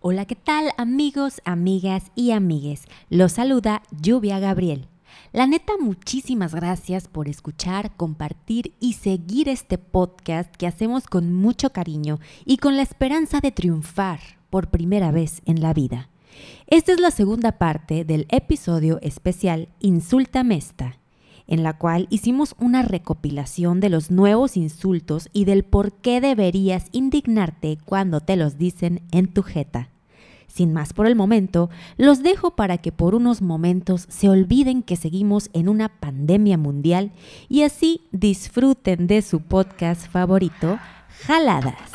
[0.00, 2.84] Hola, ¿qué tal amigos, amigas y amigues?
[3.10, 4.86] Los saluda Lluvia Gabriel.
[5.32, 11.70] La neta, muchísimas gracias por escuchar, compartir y seguir este podcast que hacemos con mucho
[11.70, 16.10] cariño y con la esperanza de triunfar por primera vez en la vida.
[16.68, 21.00] Esta es la segunda parte del episodio especial Insulta Mesta,
[21.48, 26.86] en la cual hicimos una recopilación de los nuevos insultos y del por qué deberías
[26.92, 29.90] indignarte cuando te los dicen en tu jeta.
[30.46, 34.96] Sin más por el momento, los dejo para que por unos momentos se olviden que
[34.96, 37.12] seguimos en una pandemia mundial
[37.48, 40.78] y así disfruten de su podcast favorito,
[41.26, 41.90] Jaladas.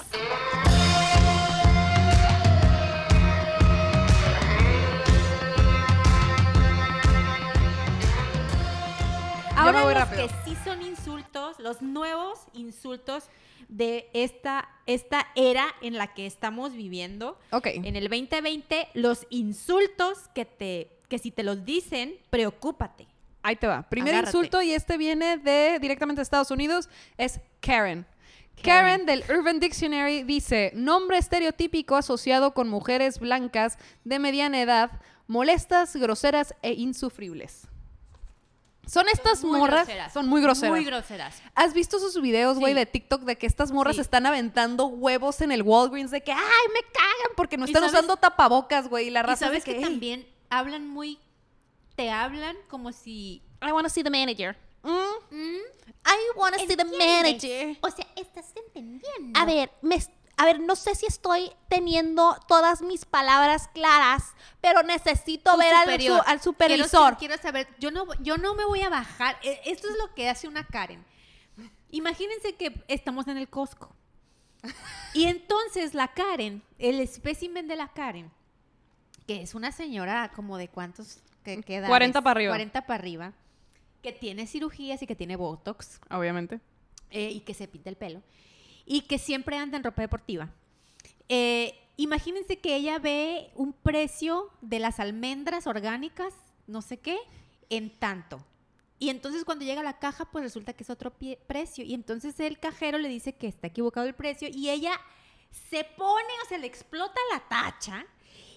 [9.76, 10.28] Ahora voy los rápido.
[10.28, 13.26] que sí son insultos, los nuevos insultos
[13.70, 17.40] de esta, esta era en la que estamos viviendo.
[17.52, 17.68] Ok.
[17.68, 23.08] En el 2020, los insultos que te que si te los dicen, preocúpate.
[23.44, 23.84] Ahí te va.
[23.84, 24.36] Primer Agárrate.
[24.36, 26.90] insulto y este viene de directamente de Estados Unidos
[27.20, 28.08] es Karen.
[28.64, 28.64] Karen.
[28.64, 34.90] Karen del Urban Dictionary dice, nombre estereotípico asociado con mujeres blancas de mediana edad,
[35.28, 37.68] molestas, groseras e insufribles.
[38.86, 40.14] Son estas Muy morras, groseras.
[40.14, 40.72] son muy groseras.
[40.72, 41.42] Muy groseras.
[41.56, 42.80] ¿Has visto sus videos, güey, Sí.
[42.80, 44.02] de TikTok de que estas morras Sí.
[44.02, 46.40] están aventando huevos en el Walgreens de que, ay,
[46.74, 49.08] me cagan porque no ¿Y están sabes- usando tapabocas, güey?
[49.08, 51.20] Y la Y raza sabes es de que "Ey, también hablan muy
[51.96, 54.58] te hablan como si I want to see the manager.
[54.84, 54.90] Mm,
[55.32, 55.58] Mm,
[56.06, 57.78] I want to see the manager.
[57.82, 59.40] O sea, estás entendiendo.
[59.40, 59.98] A ver, me,
[60.38, 65.74] a ver, no sé si estoy teniendo todas mis palabras claras, pero necesito tu ver
[65.74, 67.18] al, su- al Quiero- supervisor.
[67.18, 69.38] Quiero, saber, yo no, yo no me voy a bajar.
[69.44, 71.04] E- Esto es lo que hace una Karen.
[71.92, 73.96] Imagínense que estamos en el Costco.
[75.14, 78.32] Y entonces la Karen, el espécimen de la Karen,
[79.28, 81.90] que es una señora como de cuántos, que, qué edades?
[81.90, 82.52] 40 para arriba.
[82.54, 83.34] 40 para arriba,
[84.02, 86.60] que tiene cirugías y que tiene Botox Obviamente.
[87.12, 88.22] eh, y que se pinta el pelo
[88.86, 90.50] y que siempre anda en ropa deportiva.
[91.30, 96.34] Eh, imagínense que ella ve un precio de las almendras orgánicas,
[96.68, 97.18] no sé qué,
[97.70, 98.44] en tanto.
[99.00, 101.12] Y entonces cuando llega a la caja, pues resulta que es otro
[101.48, 101.84] precio.
[101.84, 105.00] Y entonces el cajero le dice que está equivocado el precio y ella
[105.70, 108.06] se pone, o sea, le explota la tacha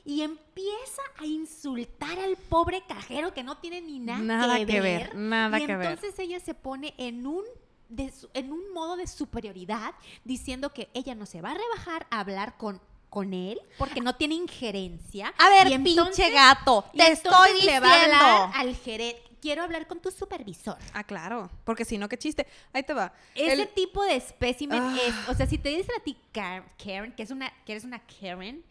[0.05, 5.15] y empieza a insultar al pobre cajero que no tiene ni nada, Nada que ver,
[5.17, 5.91] nada y que ver.
[5.93, 7.43] entonces ella se pone en un
[7.89, 12.07] de su- en un modo de superioridad diciendo que ella no se va a rebajar
[12.11, 15.33] a hablar con con él porque no tiene injerencia.
[15.39, 18.53] A ver, Y entonces- pinche gato, y te estoy le va a hablar diciendo.
[18.55, 19.23] al gerente.
[19.41, 20.77] Quiero hablar con tu supervisor.
[20.93, 22.47] Ah, claro, porque si no, qué chiste.
[22.73, 23.13] Ahí te va.
[23.35, 24.99] Ese El- tipo de espécimen Ah.
[25.07, 28.01] es, o sea, si te dicen a ti Karen, que es una que eres una
[28.01, 28.63] Karen,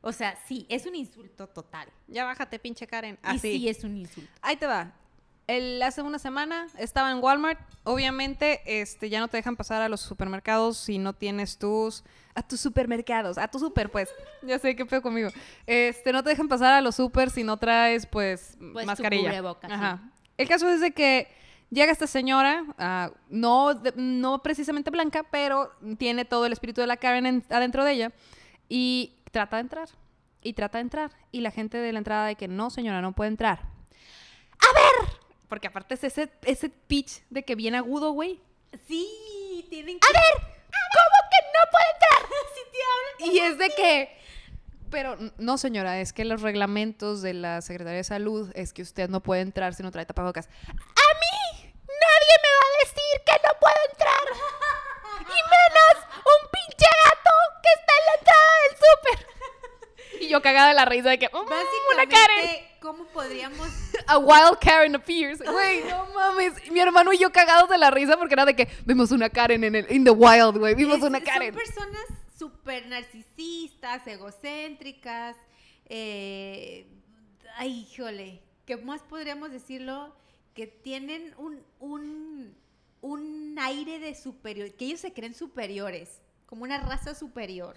[0.00, 1.88] o sea, sí, es un insulto total.
[2.08, 3.16] Ya bájate, pinche Karen.
[3.22, 3.38] Y Así.
[3.58, 4.30] sí es un insulto.
[4.40, 4.92] Ahí te va.
[5.46, 7.60] El, hace una semana estaba en Walmart.
[7.84, 12.02] Obviamente, este, ya no te dejan pasar a los supermercados si no tienes tus.
[12.34, 14.08] A tus supermercados, a tu super, pues.
[14.42, 15.28] Ya sé qué pedo conmigo.
[15.66, 19.32] Este, no te dejan pasar a los super si no traes, pues, Pues, mascarilla.
[19.40, 19.66] sí.
[19.70, 20.00] Ajá.
[20.36, 21.28] El caso es de que
[21.70, 26.86] llega esta señora, ah, no, de- no precisamente blanca, pero tiene todo el espíritu de
[26.88, 28.12] la Karen en- adentro de ella.
[28.68, 29.88] Y trata de entrar.
[30.42, 31.10] Y trata de entrar.
[31.32, 33.60] Y la gente de la entrada de que no, señora, no puede entrar.
[35.48, 38.40] Porque aparte es ese, ese pitch de que viene agudo, güey.
[38.88, 42.30] Sí, tienen que A ver, ¿cómo que no puede entrar?
[43.32, 44.18] Y es de que...
[44.90, 49.08] Pero no, señora, es que los reglamentos de la Secretaría de Salud es que usted
[49.08, 50.46] no puede entrar si no trae tapabocas.
[50.46, 51.72] ¡A mí!
[51.72, 54.26] ¡Nadie me va a decir que no puedo entrar!
[55.20, 57.30] ¡Y menos un pinche gato
[57.62, 60.20] que está en la entrada del súper!
[60.22, 61.28] Y yo cagada de la risa de que...
[61.28, 62.73] "Mm, ¡Una Karen!
[62.84, 63.66] ¿Cómo podríamos
[64.06, 65.40] A wild Karen appears.
[65.40, 66.52] Güey, no mames.
[66.70, 69.64] Mi hermano y yo cagados de la risa porque era de que vimos una Karen
[69.64, 70.74] en el in the wild, güey.
[70.74, 71.54] Vimos Es- una Karen.
[71.54, 72.04] Son personas
[72.38, 75.36] súper narcisistas, egocéntricas.
[75.86, 76.86] eh,
[77.56, 78.42] ay, híjole.
[78.66, 80.14] ¿Qué más podríamos decirlo?
[80.54, 82.54] Que tienen un, un,
[83.00, 84.70] un aire de superior.
[84.74, 86.20] Que ellos se creen superiores.
[86.46, 87.76] Como una raza superior.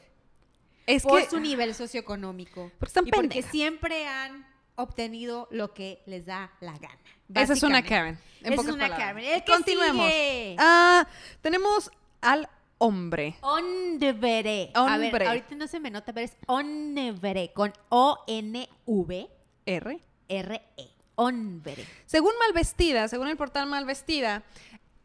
[0.86, 2.72] Es por que su nivel socioeconómico.
[2.80, 4.46] Porque están y porque siempre han
[4.78, 6.98] obtenido lo que les da la gana.
[7.36, 7.84] esa es una.
[7.84, 8.18] Karen.
[8.42, 9.00] En Esa es una palabras.
[9.00, 9.26] Karen.
[9.26, 10.06] El que Continuemos.
[10.06, 10.56] sigue.
[10.60, 11.08] Ah,
[11.42, 11.92] tenemos
[12.22, 12.48] al
[12.78, 13.36] hombre.
[13.42, 14.72] Onvere.
[14.74, 19.30] A ver, ahorita no se me nota, pero es onvere con O-N-V-R-E.
[20.30, 20.62] R.
[21.16, 21.86] Onvere.
[22.06, 24.44] Según Malvestida, según el portal Malvestida,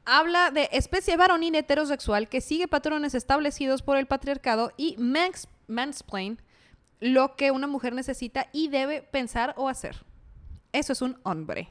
[0.04, 6.38] habla de especie varonil heterosexual que sigue patrones establecidos por el patriarcado y max, mansplain
[7.02, 9.96] lo que una mujer necesita y debe pensar o hacer.
[10.70, 11.69] Eso es un hombre.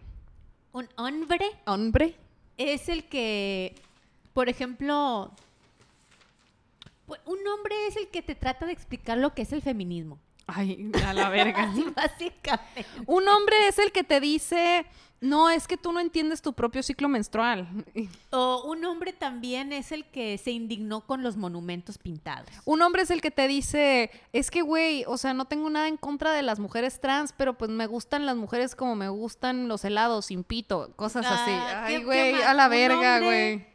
[0.74, 2.16] Un hombre Hombre.
[2.58, 3.76] es el que,
[4.34, 5.32] por ejemplo,
[7.08, 10.20] un hombre es el que te trata de explicar lo que es el feminismo.
[10.54, 11.64] Ay, a la verga.
[11.72, 12.86] Así básicamente.
[13.06, 14.86] Un hombre es el que te dice,
[15.22, 17.68] no, es que tú no entiendes tu propio ciclo menstrual.
[18.32, 22.50] O un hombre también es el que se indignó con los monumentos pintados.
[22.66, 25.88] Un hombre es el que te dice, es que, güey, o sea, no tengo nada
[25.88, 29.68] en contra de las mujeres trans, pero pues me gustan las mujeres como me gustan
[29.68, 31.52] los helados sin pito, cosas así.
[31.54, 33.66] Ah, ¿qué- Ay, güey, a la verga, güey.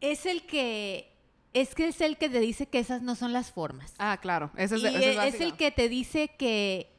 [0.00, 1.12] Es el que
[1.54, 3.94] es que es el que te dice que esas no son las formas.
[3.98, 6.90] Ah, claro, ese es, y ese es es, el que te dice que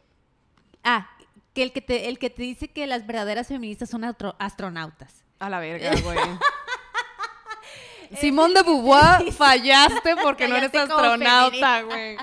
[0.84, 1.10] ah,
[1.54, 5.24] que el que te el que te dice que las verdaderas feministas son astro- astronautas.
[5.40, 6.18] A la verga, güey.
[8.20, 12.18] Simón de Beauvoir, fallaste porque no eres astronauta, güey.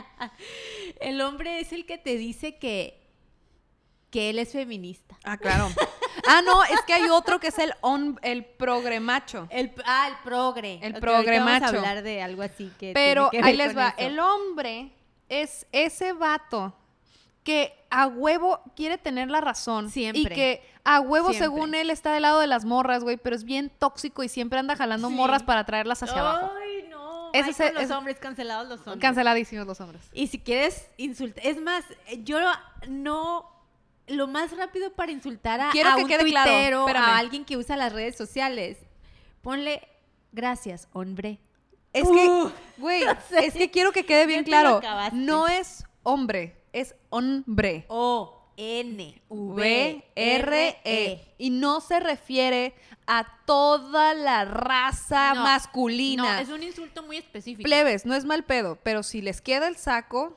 [1.00, 3.05] El hombre es el que te dice que
[4.10, 5.16] que él es feminista.
[5.24, 5.68] Ah, claro.
[6.28, 9.46] Ah, no, es que hay otro que es el, on, el progremacho.
[9.50, 10.80] El, ah, el progre.
[10.82, 13.56] El Ok, progre ahorita Vamos a hablar de algo así que Pero tiene que ahí
[13.56, 13.88] les con va.
[13.96, 14.08] eso.
[14.08, 14.90] El hombre
[15.28, 16.74] es ese vato
[17.44, 19.88] que a huevo quiere tener la razón.
[19.90, 20.20] Siempre.
[20.22, 21.46] Y que a huevo, Siempre.
[21.46, 24.58] según él, está del lado de las morras, güey, pero es bien tóxico y siempre
[24.58, 25.14] anda jalando Sí.
[25.14, 26.50] morras para traerlas hacia abajo.
[26.60, 27.30] Ay, no.
[27.34, 29.00] Ese Ay, es con el- los hombres cancelados los hombres.
[29.00, 30.02] Canceladísimos los hombres.
[30.12, 31.84] Y si quieres insultar, es más,
[32.24, 32.40] yo
[32.88, 33.52] no
[34.08, 36.50] lo más rápido para insultar a, Quiero a que un quede claro,
[36.84, 38.78] tuitero, a alguien que usa las redes sociales,
[39.42, 39.86] ponle
[40.32, 41.40] gracias, hombre.
[41.92, 43.04] Es que, Uh, güey,
[43.42, 44.80] es que quiero que quede bien claro.
[45.12, 47.84] No es hombre, es hombre.
[47.88, 52.74] O N V V R E y no se refiere
[53.06, 56.34] a toda la raza No, masculina.
[56.34, 57.66] No, es un insulto muy específico.
[57.66, 60.36] Plebes, no es mal pedo, pero si les queda el saco,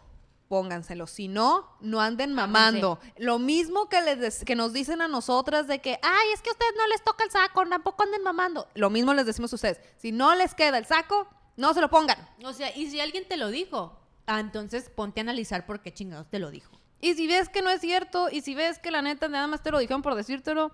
[0.49, 1.07] pónganselo.
[1.07, 2.99] Si no, no anden mamando.
[3.17, 6.53] Lo mismo que, les que nos dicen a nosotras de que, ay, es que a
[6.53, 8.67] ustedes no les toca el saco, tampoco anden mamando.
[8.73, 9.79] Lo mismo les decimos a ustedes.
[9.97, 12.17] Si no les queda el saco, no se lo pongan.
[12.43, 15.93] O sea, y si alguien te lo dijo, ah, entonces ponte a analizar por qué
[15.93, 16.77] chingados te lo dijo.
[16.99, 19.63] Y si ves que no es cierto, y si ves que la neta nada más
[19.63, 20.71] te lo dijeron por decírtelo,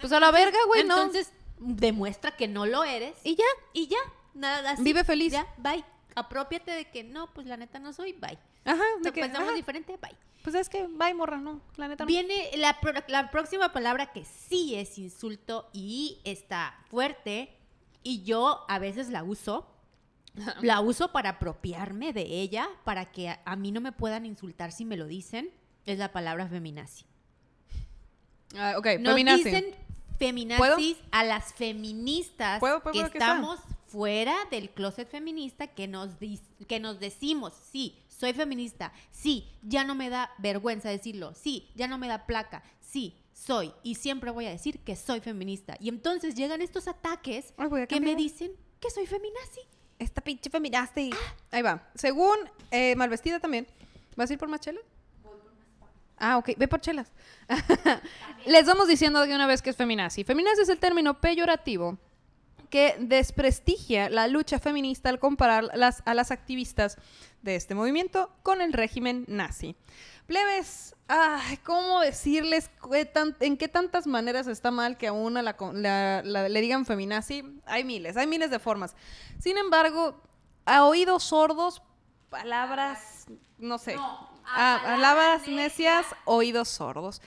[0.00, 0.96] pues a la verga, güey, no.
[0.96, 3.16] Entonces, demuestra que no lo eres.
[3.24, 3.44] Y ya.
[3.72, 3.98] Y ya,
[4.32, 4.82] nada así.
[4.82, 5.32] Vive feliz.
[5.32, 5.84] Ya, bye.
[6.14, 8.38] Apropiate de que no, pues la neta no soy, bye.
[8.64, 10.16] Ajá, de que, pensamos ajá, diferente, bye.
[10.42, 12.06] pues es que, bye, morra, no, la neta no.
[12.08, 17.56] Viene la, pro- la próxima palabra que sí es insulto y está fuerte
[18.02, 19.68] y yo a veces la uso.
[20.62, 24.72] La uso para apropiarme de ella, para que a, a mí no me puedan insultar
[24.72, 25.50] si me lo dicen.
[25.84, 27.04] Es la palabra feminazi.
[28.56, 29.44] Ah, ok, Nos feminazi.
[29.44, 29.74] dicen
[30.18, 32.80] feminazis a las feministas ¿Puedo?
[32.82, 32.92] ¿Puedo?
[32.92, 33.10] que ¿Puedo?
[33.12, 33.32] ¿Qué está?
[33.34, 36.10] estamos fuera del closet feminista que nos,
[36.66, 41.88] que nos decimos, sí, soy feminista, sí, ya no me da vergüenza decirlo, sí, ya
[41.88, 45.76] no me da placa, sí, soy y siempre voy a decir que soy feminista.
[45.80, 47.52] Y entonces llegan estos ataques
[47.88, 49.62] que me dicen que soy feminazi.
[49.98, 51.10] Esta pinche feminazi.
[51.50, 51.90] Ahí va.
[51.96, 52.36] Según
[52.70, 53.66] eh, Malvestida también.
[54.14, 54.84] ¿Vas a ir por más chelas?
[56.16, 56.50] Ah, ok.
[56.56, 57.10] Ve por chelas.
[58.46, 60.22] Les vamos diciendo de una vez que es feminazi.
[60.22, 61.98] Feminazi es el término peyorativo
[62.72, 66.96] que desprestigia la lucha feminista al comparar las, a las activistas
[67.42, 69.76] de este movimiento con el régimen nazi.
[70.26, 75.42] Plebes, ay, ¿cómo decirles qué tan- en qué tantas maneras está mal que a una
[75.42, 77.44] la, con- la- la- le digan feminazi?
[77.66, 78.96] Hay miles, hay miles de formas.
[79.38, 80.18] Sin embargo,
[80.64, 81.82] a oídos sordos,
[82.30, 83.26] palabras,
[83.58, 83.96] no sé,
[84.46, 87.20] a, palabras necias, oídos sordos.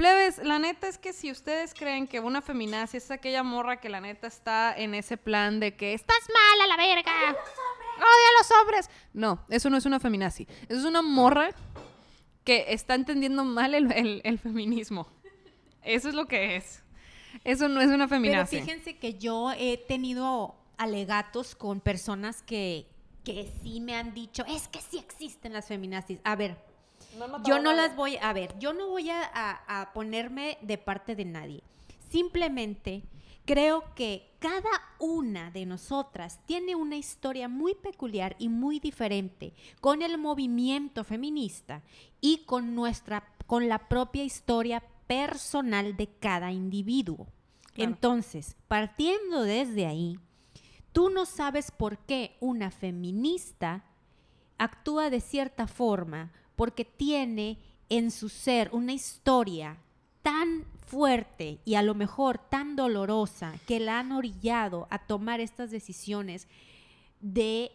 [0.00, 3.90] Plebes, la neta es que si ustedes creen que una feminazi es aquella morra que
[3.90, 7.36] la neta está en ese plan de que estás mal a la verga, odia
[8.00, 8.90] a los hombres.
[9.12, 10.48] No, eso no es una feminazi.
[10.70, 11.50] Eso es una morra
[12.44, 15.06] que está entendiendo mal el, el- el feminismo.
[15.82, 16.82] Eso es lo que es.
[17.44, 18.58] Eso no es una Pero feminazi.
[18.62, 22.86] fíjense que yo he tenido alegatos con personas que,
[23.22, 26.20] que sí me han dicho, es que sí existen las feminazis.
[26.24, 26.56] A ver,
[27.44, 31.14] yo no las voy, a ver, yo no voy a, a- a ponerme de parte
[31.16, 31.62] de nadie.
[32.10, 33.02] Simplemente
[33.44, 40.02] creo que cada una de nosotras tiene una historia muy peculiar y muy diferente con
[40.02, 41.82] el movimiento feminista
[42.20, 47.26] y con nuestra, con la propia historia personal de cada individuo.
[47.74, 47.90] Claro.
[47.92, 50.18] Entonces, partiendo desde ahí,
[50.92, 53.84] tú no sabes por qué una feminista
[54.58, 57.56] actúa de cierta forma porque tiene
[57.88, 59.78] en su ser una historia
[60.20, 65.70] tan fuerte y a lo mejor tan dolorosa que la han orillado a tomar estas
[65.70, 66.48] decisiones
[67.22, 67.72] de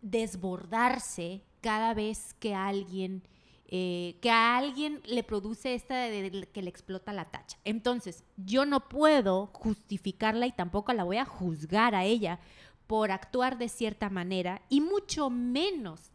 [0.00, 3.22] desbordarse cada vez que alguien,
[3.66, 7.58] eh, que a alguien le produce esta de, de que le explota la tacha.
[7.64, 12.40] Entonces, yo no puedo justificarla y tampoco la voy a juzgar a ella
[12.86, 16.11] por actuar de cierta manera y mucho menos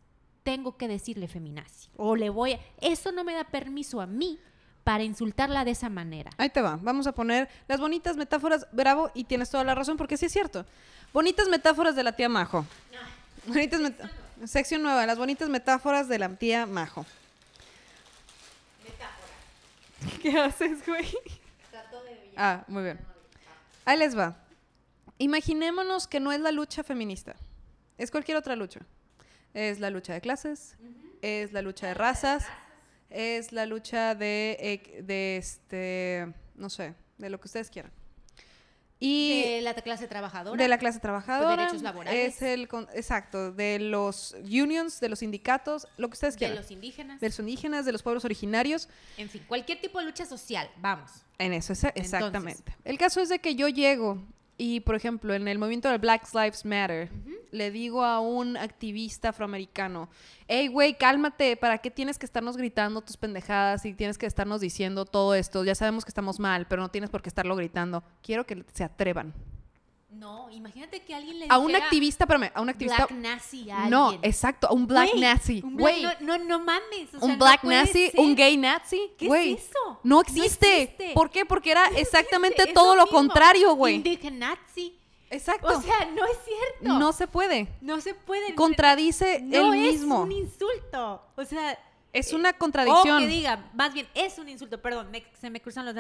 [0.48, 2.60] tengo que decirle feminazi o le voy a...
[2.80, 4.40] Eso no me da permiso a mí
[4.86, 6.32] para insultarla de esa manera.
[6.38, 6.80] Ahí te va.
[6.82, 8.66] Vamos a poner las bonitas metáforas.
[8.72, 10.66] Bravo, y tienes toda la razón, porque sí es cierto.
[11.12, 12.66] Bonitas metáforas de la tía Majo.
[13.46, 14.10] Bonitas met-
[14.46, 17.06] Sección nueva, las bonitas metáforas de la tía Majo.
[20.22, 21.14] ¿Qué haces, güey?
[22.38, 23.00] Ah, muy bien.
[23.84, 24.38] Ahí les va.
[25.18, 27.36] Imaginémonos que no es la lucha feminista.
[27.98, 28.80] Es cualquier otra lucha.
[29.58, 30.78] Es la lucha de clases,
[31.24, 32.46] es la lucha de razas,
[33.10, 37.92] es la lucha de, de este, no sé, de lo que ustedes quieran.
[39.00, 40.62] Y de la clase trabajadora.
[40.62, 41.56] de la clase trabajadora.
[41.64, 42.36] derechos laborales.
[42.36, 46.58] Es el, exacto, de los unions, de los sindicatos, lo que ustedes de quieran.
[46.58, 47.20] los indígenas.
[47.20, 48.88] de los indígenas, de los pueblos originarios.
[49.18, 51.12] En fin, cualquier tipo de lucha social, vamos.
[51.40, 52.76] En eso, exactamente.
[52.86, 54.22] El caso es de que yo llego
[54.58, 57.12] y, por ejemplo, en el movimiento de Black Lives Matter,
[57.52, 60.10] le digo a un activista afroamericano,
[60.48, 64.60] hey, güey, cálmate, ¿para qué tienes que estarnos gritando tus pendejadas y tienes que estarnos
[64.60, 65.64] diciendo todo esto?
[65.64, 68.04] Ya sabemos que estamos mal, pero no tienes por qué estarlo gritando.
[68.24, 69.34] Quiero que se atrevan.
[70.10, 73.06] No, imagínate que alguien le A un dijera activista, espérame, a un activista...
[73.08, 74.22] Black nazi a No, alguien.
[74.24, 75.62] exacto, a un black nazi.
[75.64, 77.14] un black- no, no, no mames.
[77.14, 78.20] o sea, un no black nazi, ser.
[78.20, 79.12] un gay nazi.
[79.18, 80.00] ¿Qué es eso?
[80.04, 81.12] No No existe.
[81.14, 81.46] ¿Por qué?
[81.46, 83.18] Porque era No exactamente existe, es todo lo, mismo.
[83.20, 83.96] contrario, güey.
[83.96, 84.98] Indigenazi.
[85.30, 85.68] Exacto.
[85.78, 86.98] O sea, no es cierto.
[87.00, 87.68] no se puede.
[87.82, 88.56] No se puede.
[88.56, 90.22] Contradice no él es mismo.
[90.22, 91.22] un insulto.
[91.36, 91.78] O sea,
[92.20, 93.20] Es una o contradicción.
[93.20, 94.82] que diga, más bien, es un insulto.
[94.82, 95.96] Perdón, me- se me cruzan los.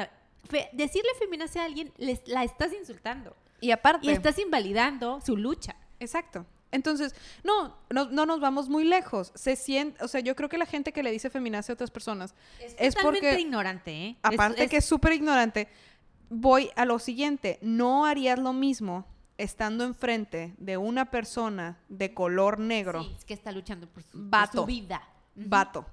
[0.50, 3.36] Fe- decirle feminazi a alguien, les- la estás insultando.
[3.60, 4.06] Y aparte.
[4.08, 5.76] Y estás invalidando su lucha.
[6.00, 6.46] Exacto.
[6.70, 9.32] Entonces, no, no, no nos vamos muy lejos.
[9.36, 11.92] Se siente, o sea, yo creo que la gente que le dice feminazi a otras
[11.92, 14.10] personas es, Totalmente porque, ignorante, ¿eh?
[14.24, 15.70] Es- aparte es- que es súper ignorante,
[16.30, 17.58] voy a lo siguiente.
[17.62, 19.06] No harías lo mismo
[19.38, 23.04] estando enfrente de una persona de color negro.
[23.04, 24.58] Sí, es que está luchando por su, por Vato.
[24.60, 25.02] su vida.
[25.38, 25.86] Vato.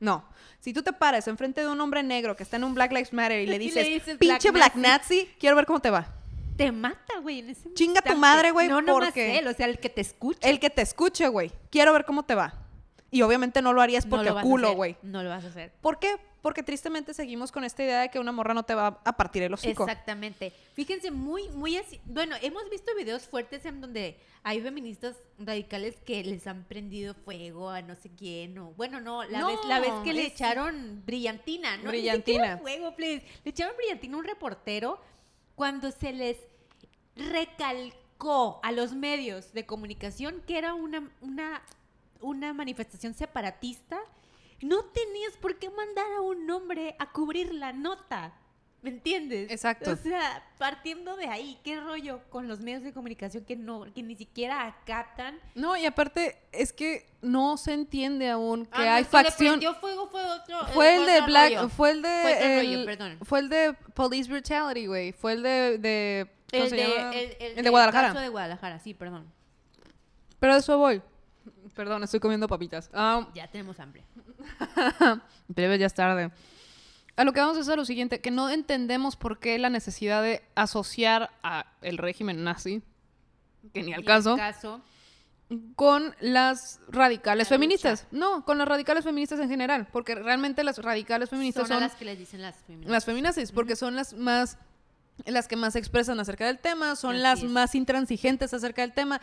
[0.00, 0.24] No.
[0.60, 3.12] Si tú te paras enfrente de un hombre negro que está en un Black Lives
[3.12, 6.06] Matter y le Y le dices, pinche Black Black Nazi, quiero ver cómo te va.
[6.56, 9.52] Te mata, güey, en ese Chinga tu madre, güey, No, no más porque- él, o
[9.54, 10.48] sea, el que te escucha.
[10.48, 11.52] El que te escuche, güey.
[11.70, 12.54] Quiero ver cómo te va.
[13.10, 14.96] Y obviamente no lo harías No porque lo culo, güey.
[15.02, 15.72] No lo vas a hacer.
[15.80, 16.16] ¿Por qué?
[16.42, 19.42] Porque tristemente seguimos con esta idea de que una morra no te va a partir
[19.42, 19.82] el hocico.
[19.82, 20.52] Exactamente.
[20.74, 22.00] Fíjense, muy, muy así.
[22.04, 27.70] Bueno, hemos visto videos fuertes en donde hay feministas radicales que les han prendido fuego
[27.70, 28.56] a no sé quién.
[28.58, 31.88] O, bueno, no, la, No, vez, la vez que le echaron brillantina, ¿no?
[31.90, 32.22] Brillantina.
[32.24, 33.26] siquiera fuego, please.
[33.44, 35.00] Le echaron brillantina a un reportero
[35.54, 36.36] cuando se les
[37.16, 41.62] recalcó a los medios de comunicación que era una, una,
[42.20, 43.98] una manifestación separatista.
[44.60, 48.32] No tenías por qué mandar a un hombre a cubrir la nota.
[48.80, 49.50] ¿Me entiendes?
[49.50, 49.90] Exacto.
[49.90, 54.04] O sea, partiendo de ahí, ¿qué rollo con los medios de comunicación que no, que
[54.04, 55.36] ni siquiera acatan?
[55.56, 59.48] No, y aparte es que no se entiende aún que Ah, no, hay le facción.
[59.58, 60.64] prendió fuego fue otro.
[60.74, 61.68] Fue eh, el de Black, rollo.
[61.70, 63.18] fue el de Fue el- rollo, perdón.
[63.24, 65.10] fue el de Police Brutality, güey.
[65.12, 68.20] Fue el de, de ¿cómo El de, el, el de Guadalajara.
[68.20, 69.26] de Guadalajara, sí, perdón.
[70.38, 71.02] Pero de eso voy.
[71.78, 72.90] Perdón, estoy comiendo papitas.
[72.92, 74.02] Ah, Ya tenemos hambre.
[75.46, 76.32] Breve ya es tarde.
[77.14, 79.70] A lo que vamos a hacer es lo siguiente, que no entendemos por qué la
[79.70, 82.82] necesidad de asociar a el régimen nazi,
[83.72, 84.80] que ni al caso, caso.
[85.76, 88.08] con las radicales La feministas.
[88.10, 91.94] No, con las radicales feministas en general, porque realmente las radicales feministas Son, son, las
[91.94, 92.90] que les dicen las feministas.
[92.90, 94.58] las feminazis, porque son las más
[95.26, 97.50] las que más se expresan acerca del tema, son Así las es.
[97.50, 99.20] más intransigentes acerca del tema.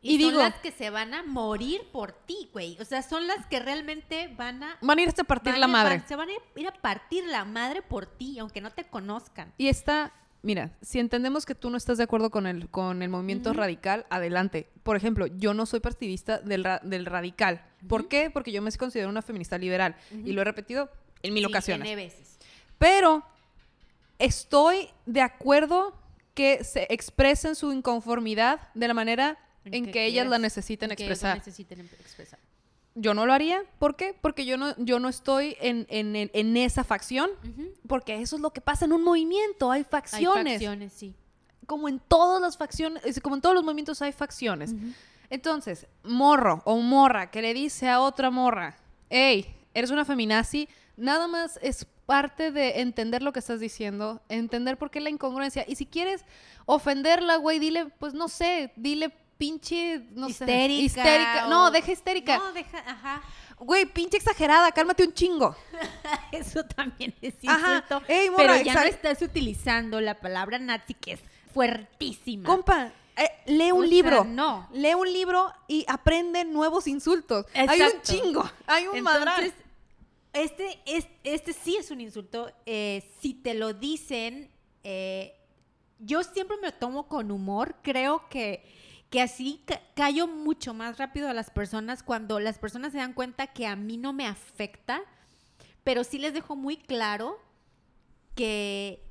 [0.00, 2.76] Y, Y, son digo, las que se van a morir por ti, güey.
[2.80, 4.78] O sea, son las que realmente van a...
[4.80, 5.98] van a irse a partir la a- madre.
[5.98, 9.52] van- se van a ir a partir la madre por ti, aunque no te conozcan.
[9.58, 10.12] Y está,
[10.42, 14.06] mira, si entendemos que tú no estás de acuerdo con el, con el movimiento radical,
[14.08, 14.68] adelante.
[14.84, 17.64] Por ejemplo, yo no soy partidista del, ra- del radical.
[17.88, 18.30] ¿Por qué?
[18.30, 19.96] Porque yo me considero una feminista liberal.
[20.12, 20.90] Y lo he repetido
[21.22, 21.96] en mil Sí, ocasiones.
[21.96, 22.38] Veces.
[22.78, 23.24] Pero
[24.18, 25.94] estoy de acuerdo
[26.34, 29.38] que se expresen su inconformidad de la manera
[29.74, 31.38] en, que, ellas la necesiten en que expresar.
[31.38, 32.38] necesiten expresar.
[32.94, 33.62] Yo no lo haría.
[33.78, 34.14] ¿Por qué?
[34.20, 37.30] Porque yo no, yo no estoy en, en- en- esa facción.
[37.86, 39.70] Porque eso es lo que pasa en un movimiento.
[39.70, 40.54] Hay Hay facciones.
[40.54, 41.14] facciones, sí.
[41.66, 44.74] Como en todas las facciones, es- como en todos los movimientos hay facciones.
[45.30, 48.76] Entonces, morro o morra que le dice a otra morra,
[49.10, 54.78] hey, eres una feminazi, nada más es parte de entender lo que estás diciendo, entender
[54.78, 55.64] por qué la incongruencia.
[55.68, 56.24] Y si quieres
[56.64, 60.82] ofenderla, güey, dile, pues no sé, dile pinche, no sé, histérica.
[60.82, 61.46] histérica.
[61.46, 62.38] o- No, deja histérica.
[62.38, 63.22] No, deja, ajá.
[63.60, 65.56] Güey, pinche exagerada, cálmate un chingo.
[66.32, 67.76] Eso también es Ajá.
[67.76, 68.02] insulto.
[68.08, 71.20] Ey, morra, pero ya no estás utilizando la palabra nazi que es
[71.52, 72.48] fuertísima.
[72.48, 74.24] Compa, eh, lee un O sea, libro.
[74.24, 74.68] no.
[74.72, 77.46] Lee un libro y aprende nuevos insultos.
[77.54, 78.00] Hay un Exacto.
[78.12, 78.50] chingo.
[78.66, 79.42] Hay un madral.
[79.44, 79.64] Entonces,
[80.32, 82.52] este, es- este sí es un insulto.
[82.66, 84.50] eh, si te lo dicen,
[84.84, 85.34] eh,
[85.98, 87.74] yo siempre me lo tomo con humor.
[87.82, 88.62] Creo que,
[89.10, 93.14] que así ca- callo mucho más rápido a las personas cuando las personas se dan
[93.14, 95.00] cuenta que a mí no me afecta,
[95.84, 97.38] pero sí les dejo muy claro
[98.34, 99.02] que,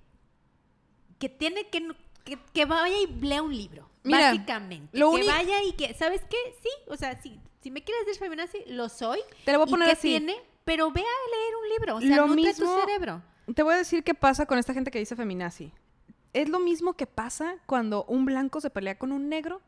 [1.20, 1.88] que tiene que,
[2.24, 3.89] que, que vaya y lea un libro.
[4.04, 4.98] Mira, básicamente.
[4.98, 6.38] lo que vaya y que, ¿sabes qué?
[6.62, 9.20] Sí, o sea, si, si me quieres decir feminazi, lo soy.
[9.44, 10.10] Te lo voy a ¿Y poner así.
[10.10, 10.36] tiene?
[10.63, 11.96] Pero ve a leer un libro.
[11.98, 13.22] O sea, Lo nutre mismo- tu cerebro.
[13.54, 15.72] Te voy a decir qué pasa con esta gente que dice feminazi.
[16.34, 19.62] Es lo mismo que pasa cuando un blanco se pelea con un negro.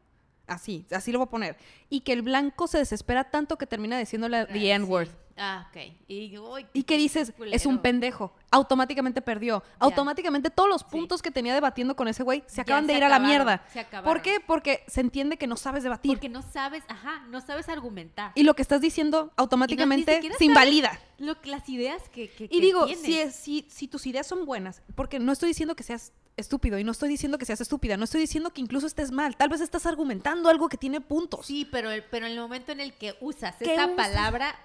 [0.49, 1.57] Así, así lo voy a poner.
[1.89, 5.09] Y que el blanco se desespera tanto que termina diciéndole the N-word.
[5.41, 5.93] Ah, ok.
[6.09, 7.55] Y, uy, Y que dices, culero.
[7.55, 8.33] es un pendejo.
[8.51, 9.63] Automáticamente perdió.
[9.79, 12.97] Automáticamente todos los puntos que tenía debatiendo con ese güey se Ya acaban de se
[12.97, 13.63] ir a la mierda.
[13.71, 13.85] se.
[14.03, 14.41] ¿Por qué?
[14.45, 16.11] Porque se entiende que no sabes debatir.
[16.11, 18.33] Porque no sabes, ajá, no sabes argumentar.
[18.35, 20.99] Y lo que estás diciendo automáticamente siquiera se invalida.
[21.19, 23.33] Lo, que- las ideas que, que Y que digo, tienes.
[23.35, 26.83] si, si, si tus ideas son buenas, porque no estoy diciendo que seas estúpido y
[26.83, 29.61] no estoy diciendo que seas estúpida, no estoy diciendo que incluso estés mal, tal vez
[29.61, 31.45] estás argumentando algo que tiene puntos.
[31.45, 33.95] Sí, pero, el- pero en el momento en el que usas ¿Qué esa usas?
[33.95, 34.55] palabra,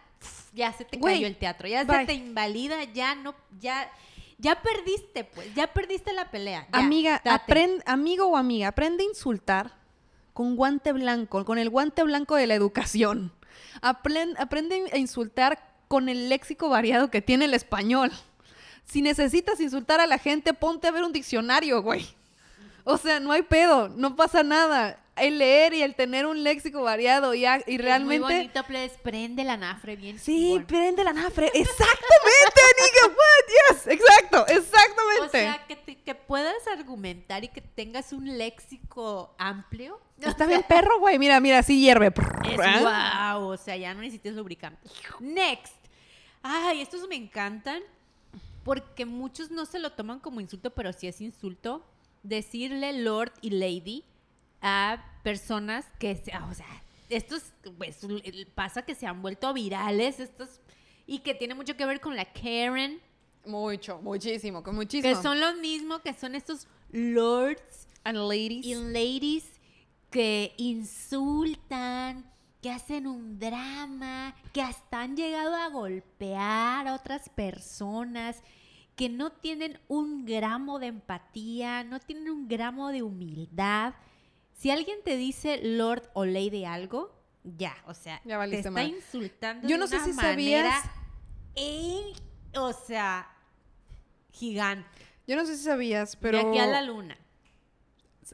[0.55, 1.99] ya se te Güey, cayó el teatro, ya bye.
[2.01, 3.91] se te invalida, ya no, ya,
[4.39, 6.67] ya perdiste, pues, ya perdiste la pelea.
[6.73, 7.31] ya, amiga, date.
[7.31, 9.75] aprende, amigo o amiga, aprende a insultar
[10.33, 13.33] con guante blanco, con el guante blanco de la educación.
[13.83, 18.11] Apren- aprende a insultar con el léxico variado que tiene el español.
[18.87, 22.07] Si necesitas insultar a la gente, ponte a ver un diccionario, güey.
[22.85, 25.01] O sea, no hay pedo, no pasa nada.
[25.17, 28.21] El leer y el tener un léxico variado y, a- y Es muy realmente...
[28.35, 30.67] bonito, please, prende la nafre bien Sí, chingón.
[30.67, 31.47] prende la nafre.
[31.55, 33.17] Exactamente, amiga.
[33.17, 33.77] What?
[33.77, 35.27] Yes, exacto, exactamente.
[35.27, 40.01] O sea, que, te- que puedas argumentar y que tengas un léxico amplio.
[40.21, 41.17] Está bien perro, güey.
[41.19, 42.09] Mira, mira, así hierve.
[42.09, 44.81] Es wow, o sea, ya no necesitas lubricante.
[45.21, 45.75] Next.
[46.43, 47.83] Ay, estos me encantan
[48.65, 51.85] porque muchos no se lo toman como insulto, pero sí es insulto
[52.23, 54.05] decirle lord y lady
[54.63, 56.67] a personas que, se- o sea,
[57.11, 57.43] estos,
[57.77, 57.99] pues,
[58.55, 60.61] pasa que se han vuelto virales, estos,
[61.07, 63.01] y que tiene mucho que ver con la Karen,
[63.47, 65.15] Mucho, muchísimo, con muchísimo.
[65.15, 68.65] que son los mismos, que son estos lords And ladies.
[68.65, 69.45] y ladies
[70.11, 72.25] que insultan,
[72.65, 78.43] que hacen un drama, que hasta han llegado a golpear a otras personas,
[78.97, 83.93] que no tienen un gramo de empatía, no tienen un gramo de humildad.
[84.55, 89.69] Si alguien te dice Lord o Lady algo, ya, o sea, Ya te está insultando
[89.69, 90.91] Yo de no sé una si manera sabías-
[92.57, 93.29] o sea,
[94.33, 94.89] gigante.
[95.27, 97.19] Yo no sé si sabías, pero de aquí a la luna.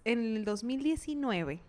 [0.05, 1.61] en el 2019,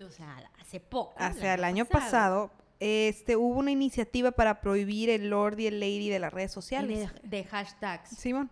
[0.00, 1.14] O sea, hace poco.
[1.16, 6.08] hacia el año pasado, este, hubo una iniciativa para prohibir el Lord y el Lady
[6.08, 7.10] de las redes sociales.
[7.22, 8.10] de, de hashtags.
[8.10, 8.50] Simón.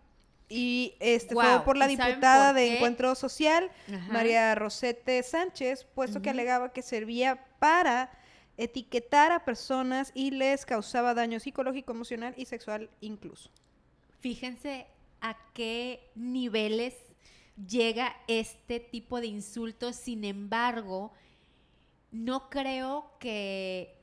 [0.48, 2.74] Y este fue por la ¿y saben diputada por de?
[2.74, 4.12] Encuentro Social, Ajá.
[4.12, 8.10] María Rosete Sánchez, puesto que alegaba que servía para
[8.58, 13.50] etiquetar a personas y les causaba daño psicológico, emocional y sexual incluso.
[14.20, 14.86] Fíjense
[15.22, 16.94] a qué niveles
[17.66, 19.96] llega este tipo de insultos.
[19.96, 21.12] Sin embargo,
[22.12, 23.98] no creo que,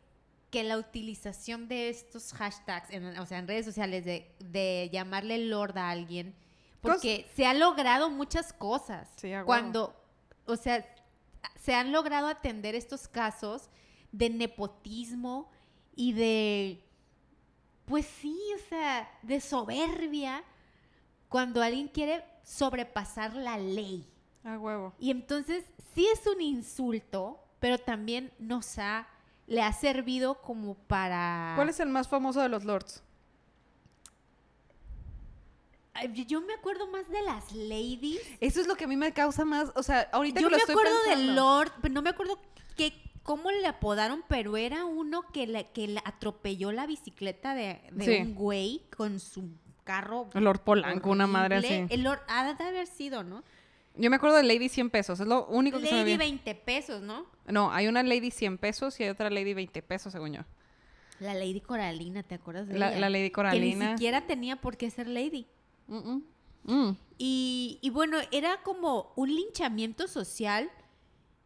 [0.50, 5.38] que la utilización de estos hashtags, en- o sea, en redes sociales, de, de llamarle
[5.46, 6.36] lord a alguien,
[6.82, 9.10] porque se ha logrado muchas cosas.
[9.18, 9.46] Sí, a huevo.
[9.46, 9.96] Cuando,
[10.46, 10.86] o sea,
[11.56, 13.70] se han logrado atender estos casos
[14.12, 15.50] de nepotismo
[15.96, 16.84] y de,
[17.86, 20.44] pues sí, o sea, de soberbia
[21.28, 24.08] cuando alguien quiere sobrepasar la ley.
[24.44, 24.94] A huevo.
[25.00, 29.08] Y entonces sí es un insulto, pero también nos ha,
[29.48, 31.54] le ha servido como para...
[31.56, 33.04] ¿Cuál es el más famoso de los lords?
[36.14, 38.22] Yo- Yo me acuerdo más de las ladies.
[38.40, 40.58] Eso es lo que a mí me causa más, o sea, ahorita Yo que lo
[40.58, 41.36] me estoy acuerdo del.
[41.36, 42.40] Lord, pero no me acuerdo
[42.78, 42.94] que,
[43.24, 48.06] cómo le apodaron, pero era uno que le, que le atropelló la bicicleta de, de
[48.06, 48.18] Sí.
[48.22, 49.50] un güey con su
[49.84, 50.30] carro.
[50.34, 51.86] El Lord Polanco, una madre así.
[51.90, 53.44] El Lord ha de haber sido, ¿no?
[54.02, 56.24] Yo me acuerdo de Lady 100 pesos, es lo único que se me Lady viene.
[56.26, 57.26] 20 pesos, ¿no?
[57.48, 60.42] No, hay una Lady 100 pesos y hay otra Lady 20 pesos, según yo.
[61.20, 63.00] La Lady Coralina, ¿te acuerdas de La, ella?
[63.02, 63.86] la Lady Que Coralina.
[63.88, 65.48] ni siquiera tenía por qué ser Lady.
[65.88, 66.24] Mm, mm.
[66.64, 66.98] Mm.
[67.18, 70.70] Y, y bueno, era como un linchamiento social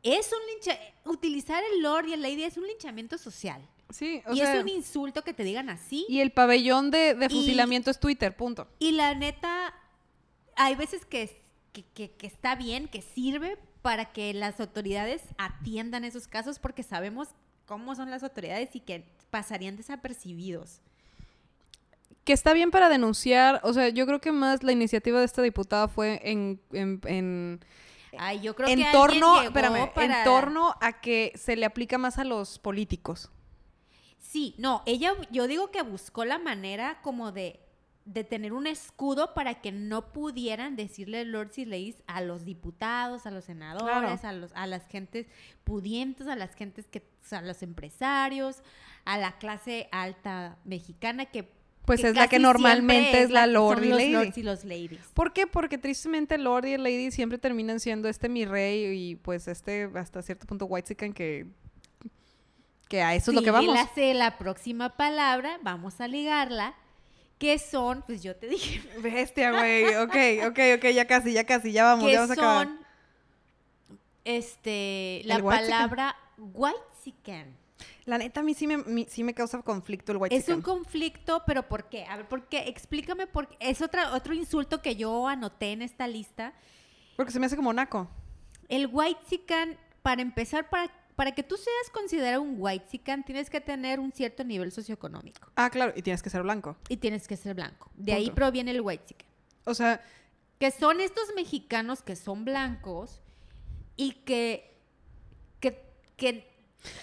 [0.03, 0.77] es un lincha...
[1.05, 3.65] Utilizar el Lord y el Lady es un linchamiento social.
[3.89, 6.05] Sí, o y sea, es un insulto que te digan así.
[6.09, 8.67] y el pabellón de, de Y- fusilamiento es Twitter, punto.
[8.79, 9.73] Y la neta,
[10.57, 11.41] hay veces que,
[11.73, 16.83] que, que- que está bien, que sirve para que las autoridades atiendan esos casos porque
[16.83, 17.29] sabemos
[17.65, 20.79] cómo son las autoridades y que pasarían desapercibidos.
[22.23, 25.41] Que está bien para denunciar, o sea, yo creo que más la iniciativa de esta
[25.41, 27.59] diputada fue en, en, en,
[28.17, 31.97] Ay, yo creo en que torno, espérame, para- en torno a que se le aplica
[31.97, 33.29] más a los políticos.
[34.19, 37.59] Sí, no, ella, yo digo que buscó la manera como de,
[38.05, 43.25] de tener un escudo para que no pudieran decirle lords y ladies a los diputados,
[43.25, 45.27] a los senadores, a, los, a las gentes
[45.63, 48.61] pudientes, a las gentes que, a los empresarios,
[49.05, 51.49] a la clase alta mexicana que
[51.85, 54.11] Pues que es la que normalmente es la lord son y los lady.
[54.11, 55.07] lords y los ladies.
[55.13, 55.47] ¿Por qué?
[55.47, 60.21] Porque tristemente Lord y Lady siempre terminan siendo este mi rey y pues este hasta
[60.21, 61.47] cierto punto white que
[62.93, 63.73] que a eso es lo que vamos.
[63.73, 66.75] la sé, la próxima palabra, vamos a ligarla,
[67.43, 69.83] que son, pues yo te dije, Bestia, güey.
[69.95, 70.15] Ok,
[70.47, 72.67] ok, ok, ya casi, ya casi, ya vamos, que ya vamos a acabar.
[72.67, 72.79] son
[74.23, 77.57] este la palabra whitezican.
[78.05, 80.61] La neta a mí sí me, mi- sí me causa conflicto el white Es un
[80.61, 82.05] conflicto, pero ¿por qué?
[82.05, 82.59] A ver, ¿por qué?
[82.69, 83.57] Explícame por qué.
[83.59, 86.53] Es otra, otro insulto que yo anoté en esta lista.
[87.17, 88.07] Porque se me hace como naco.
[88.69, 93.99] El whitezican, para empezar, para, para que tú seas considerado un whitezican, tienes que tener
[93.99, 96.75] un cierto nivel socioeconómico Ah, claro, y tienes que ser blanco.
[96.89, 97.91] y tienes que ser blanco.
[97.95, 99.27] De ahí proviene el whitezican.
[99.65, 100.01] O sea,
[100.59, 103.19] que son estos mexicanos que son blancos
[103.95, 104.75] y que,
[105.59, 105.83] que,
[106.17, 106.51] que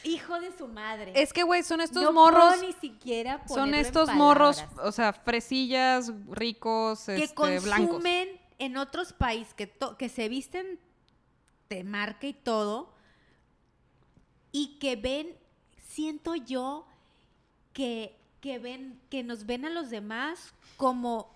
[0.04, 1.12] hijo de su madre.
[1.14, 2.54] es que, güey, son estos no morros.
[2.56, 8.40] puedo ni siquiera Son en estos morros, o sea, fresillas, ricos, que este, consumen blancos.
[8.58, 10.78] en otros países, que, que se visten
[11.68, 12.92] de marca y todo,
[14.52, 15.36] y que ven,
[15.88, 16.86] siento yo,
[17.72, 21.30] que, que ven, que nos ven a los demás como,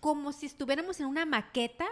[0.00, 1.86] como si estuviéramos en una maqueta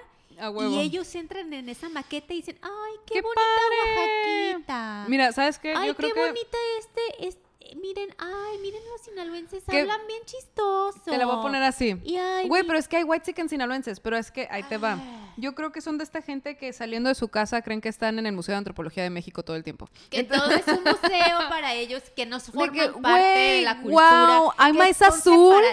[0.71, 4.51] y ellos entran en esa maqueta y dicen, ay, qué, ¡Qué bonita padre!
[4.53, 5.05] Oaxaquita.
[5.09, 5.75] Mira, ¿sabes qué?
[5.77, 10.23] ay, Yo creo qué que bonita este, este, miren, ay, miren los sinaloenses, hablan bien
[10.25, 11.01] chistoso.
[11.05, 11.91] te la voy a poner así.
[12.19, 14.79] Ay, Güey, mi- pero es que hay white chicken sinaloenses, pero es que ahí te
[14.79, 14.99] va.
[15.41, 15.43] Ah.
[15.43, 18.19] Yo creo que son de esta gente que saliendo de su casa creen que están
[18.19, 19.89] en el Museo de Antropología de México todo el tiempo.
[20.11, 23.81] que todo es un museo para ellos que nos forman que, parte de güey, la
[23.81, 24.41] cultura.
[24.67, 25.65] que maíz son azul.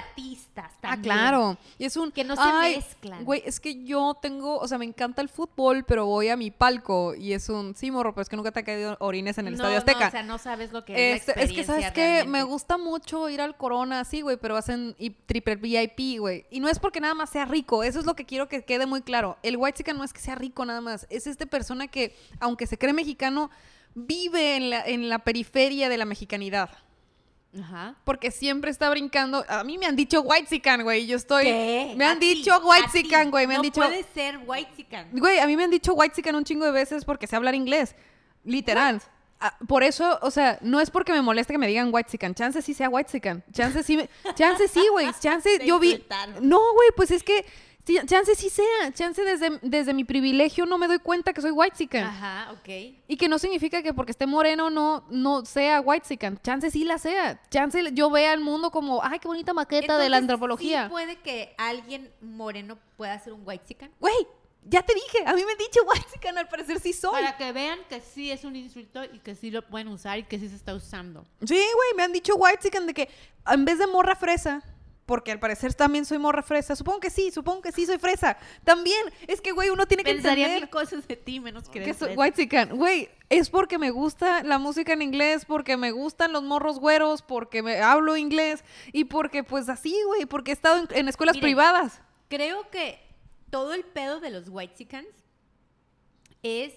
[0.59, 1.01] Ah, también.
[1.03, 1.57] claro.
[1.77, 3.23] Y es un Que no se "Ay, mezclan".
[3.25, 6.49] Güey, es que yo tengo, o sea, me encanta el fútbol, pero voy a mi
[6.49, 9.47] palco y es un sí, morro, pero es que nunca te ha caído orines en
[9.47, 9.99] el No, Estadio Azteca.
[9.99, 12.01] No, o sea, no sabes lo que es la Este, es que sabes experiencia que
[12.01, 12.43] me realmente.
[12.51, 16.45] gusta mucho ir al Corona, sí, güey, pero hacen y- triple VIP, güey.
[16.49, 18.87] Y no es porque nada más sea rico, eso es lo que quiero que quede
[18.87, 19.37] muy claro.
[19.43, 22.67] El white chicken no es que sea rico nada más, es esta persona que, aunque
[22.67, 23.49] se cree mexicano,
[23.95, 26.69] vive en la, en la periferia de la mexicanidad.
[27.59, 27.95] Ajá.
[28.03, 29.43] Porque siempre está brincando.
[29.47, 31.07] A mí me han dicho white chicken, güey.
[31.07, 31.45] Yo estoy.
[31.45, 31.93] ¿Qué?
[31.97, 33.47] Me han dicho white güey.
[33.47, 33.81] Me han no dicho.
[33.81, 34.85] puede ser white.
[35.13, 37.95] Güey, a mí me han dicho white un chingo de veces porque sé hablar inglés.
[38.43, 39.01] Literal.
[39.39, 42.33] Ah, por eso, o sea, no es porque me moleste que me digan white chicken.
[42.33, 43.43] Chance sí sea white chicken.
[43.51, 45.09] Chance sí, me- chance sí, güey.
[45.19, 46.03] Chance yo vi.
[46.41, 47.45] No, güey, pues es que
[48.05, 48.91] chance sí sea.
[48.93, 51.99] Chance desde, desde mi privilegio no me doy cuenta que soy white.
[51.99, 52.69] Ajá, ok.
[53.07, 56.17] Y que no significa que porque esté moreno no, no sea white.
[56.41, 57.41] Chance sí la sea.
[57.49, 60.85] Chance yo vea el mundo como, ay, qué bonita maqueta de la antropología.
[60.85, 63.91] ¿sí puede que alguien moreno pueda ser un white chicken?
[63.99, 64.15] Güey,
[64.69, 67.13] ya te dije, a mí me han dicho white chicken, al parecer sí soy.
[67.13, 70.23] Para que vean que sí es un insulto y que sí lo pueden usar y
[70.23, 71.25] que sí se está usando.
[71.39, 73.09] Sí, güey, me han dicho white chicken de que
[73.47, 74.61] en vez de morra fresa,
[75.07, 78.37] porque al parecer también soy morra fresa, supongo que sí, supongo que sí soy fresa.
[78.65, 81.81] También, es que, güey, uno tiene que Pensaría entender mil cosas de ti menos que
[81.81, 82.75] que white chicken.
[82.75, 87.21] Güey, es porque me gusta la música en inglés, porque me gustan los morros güeros,
[87.21, 91.37] porque me hablo inglés y porque pues así, güey, porque he estado en, en escuelas
[91.37, 92.01] Miren, privadas.
[92.27, 92.99] Creo que
[93.49, 95.07] todo el pedo de los white chickens
[96.43, 96.73] es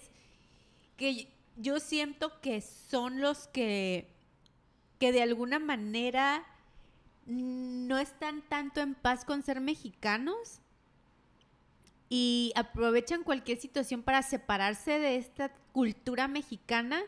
[0.96, 4.08] que yo siento que son los que,
[5.00, 6.46] que de alguna manera
[7.30, 10.60] no están tanto en paz con ser mexicanos
[12.08, 17.00] y aprovechan cualquier situación para separarse de esta cultura mexicana.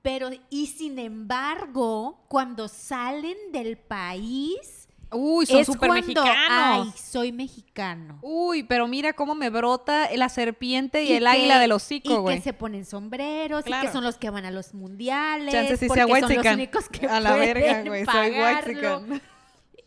[0.00, 4.81] Pero, y sin embargo, cuando salen del país,
[5.12, 6.88] Uy, son súper mexicanos.
[6.88, 8.18] Ay, soy mexicano.
[8.22, 11.72] Uy, pero mira cómo me brota la serpiente y, Y el que- águila del Y
[11.74, 12.36] hocico, güey.
[12.38, 13.86] que se ponen sombreros y Claro.
[13.86, 15.52] que son los que van a los mundiales.
[15.52, 19.22] Chance sí porque sea son los únicos que A la verga, güey, soy whitezican.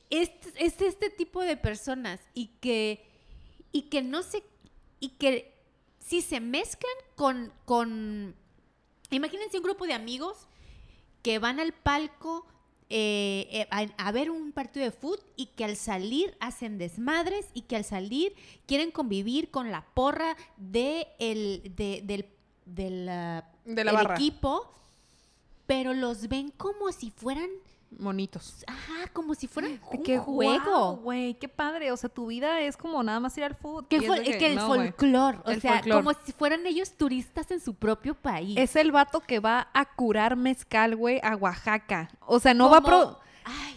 [0.09, 3.03] Es, es este tipo de personas y que,
[3.71, 4.43] y que no se,
[4.99, 5.53] y que
[5.99, 8.35] si se mezclan con, con,
[9.09, 10.47] Imagínense un grupo de amigos
[11.23, 12.45] que van al palco
[12.89, 17.48] eh, eh, a, a ver un partido de fútbol y que al salir hacen desmadres
[17.54, 18.34] y que al salir
[18.67, 22.26] quieren convivir con la porra de el, de- del,
[22.65, 24.13] del, ah, De la el barra.
[24.15, 24.71] equipo,
[25.65, 27.50] pero los ven como si fueran,
[27.98, 28.63] Monitos.
[28.67, 30.98] ajá, como si fueran un Qué juego.
[30.98, 31.91] güey, qué padre.
[31.91, 33.88] O sea, tu vida es como nada más ir al fútbol.
[33.88, 36.04] Que, es el no, folclore, o El sea, folclor.
[36.04, 38.58] como si fueran ellos turistas en su propio país.
[38.58, 42.10] Es el vato que va a curar mezcal, güey, a Oaxaca.
[42.26, 43.19] O sea, no va a pro...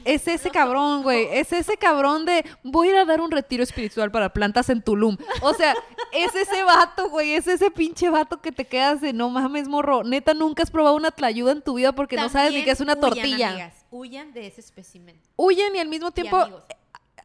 [0.04, 1.28] Es ese cabrón, güey.
[1.32, 4.82] Es ese cabrón de voy a ir a dar un retiro espiritual para plantas en
[4.82, 5.16] Tulum.
[5.42, 5.74] O sea,
[6.12, 7.32] es ese vato, güey.
[7.32, 10.04] Es ese pinche vato que te quedas de no mames, morro.
[10.04, 12.80] Neta, nunca has probado una tlayuda en tu vida porque no sabes ni qué es
[12.80, 13.48] una huyan, tortilla.
[13.50, 15.20] amigas, huyan de ese espécimen.
[15.36, 16.62] Huyen y al mismo tiempo amigos.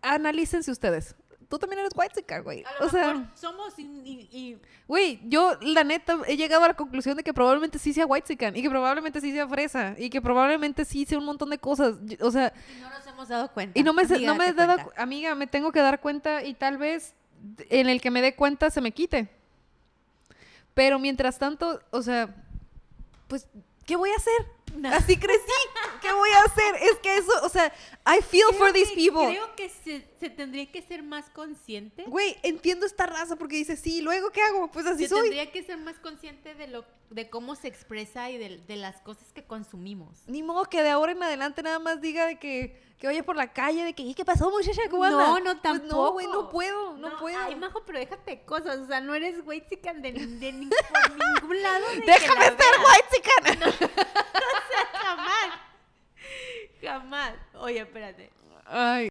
[0.02, 1.16] analícense ustedes.
[1.54, 2.64] Tú también eres white güey.
[2.64, 6.74] A lo O sea, mejor somos y, güey, yo la neta he llegado a la
[6.74, 10.20] conclusión de que probablemente sí sea white y que probablemente sí sea fresa y que
[10.20, 11.94] probablemente sí sea un montón de cosas.
[12.22, 13.80] O sea, y no nos hemos dado cuenta.
[13.80, 14.84] Y no me, Amiga, no me he dado, cuenta.
[14.86, 17.14] cu- amiga, me tengo que dar cuenta y tal vez
[17.70, 19.30] en el que me dé cuenta se me quite.
[20.74, 22.34] Pero mientras tanto, o sea,
[23.28, 23.48] pues,
[23.86, 24.48] ¿qué voy a hacer?
[24.92, 25.42] Así crecí.
[26.02, 26.76] ¿Qué voy a hacer?
[26.82, 27.74] Es que eso, o sea,
[28.06, 29.28] I feel Creo for these que- people.
[29.28, 32.04] Creo que se, se tendría que ser más consciente.
[32.08, 34.70] Güey, entiendo esta raza porque dice, sí, luego ¿qué hago?
[34.72, 35.22] Pues así Se soy.
[35.22, 39.00] tendría que ser más consciente de lo de cómo se expresa y de, de las
[39.02, 40.24] cosas que consumimos.
[40.28, 43.36] Ni modo que de ahora en adelante nada más diga de que, que vaya por
[43.36, 44.82] la calle, de que, "¿Y ¿qué pasó, muchacha?
[44.90, 45.96] ¿Cómo anda?" No, no, Pues tampoco.
[45.96, 47.38] no, güey, no puedo, no, puedo.
[47.40, 48.80] Ay, Majo, pero déjate de cosas.
[48.80, 51.86] O sea, no eres güey chican de, de por ningún lado.
[51.90, 52.82] de que Déjame la ser veas.
[52.90, 53.08] white
[53.62, 53.90] chican.
[56.84, 57.34] Jamás.
[57.56, 58.30] Oye, espérate.
[58.66, 59.08] Ay.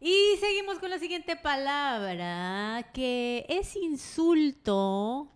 [0.00, 5.30] Y seguimos con la siguiente palabra, que es insulto.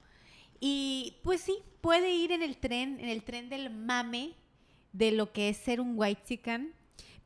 [0.60, 4.34] Y pues sí, puede ir en el tren, en el tren del mame
[4.92, 6.72] de lo que es ser un white chican.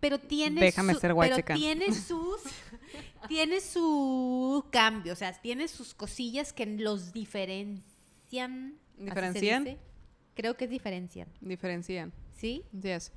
[0.01, 1.57] Pero tiene, Déjame su- ser pero whitexican.
[1.59, 2.41] tiene sus
[3.29, 8.79] tiene su cambio, o sea, tiene sus cosillas que los diferencian.
[8.97, 9.79] ¿así se ¿Diferencian?
[10.39, 12.13] Creo que es diferencian, Diferencian.
[12.37, 12.63] ¿sí?
[12.81, 13.11] Yes.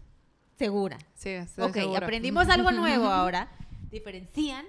[0.58, 0.98] Segura.
[1.14, 2.00] Sí, estoy Ok, segura.
[2.08, 3.48] aprendimos algo nuevo ahora.
[3.92, 4.66] Diferencian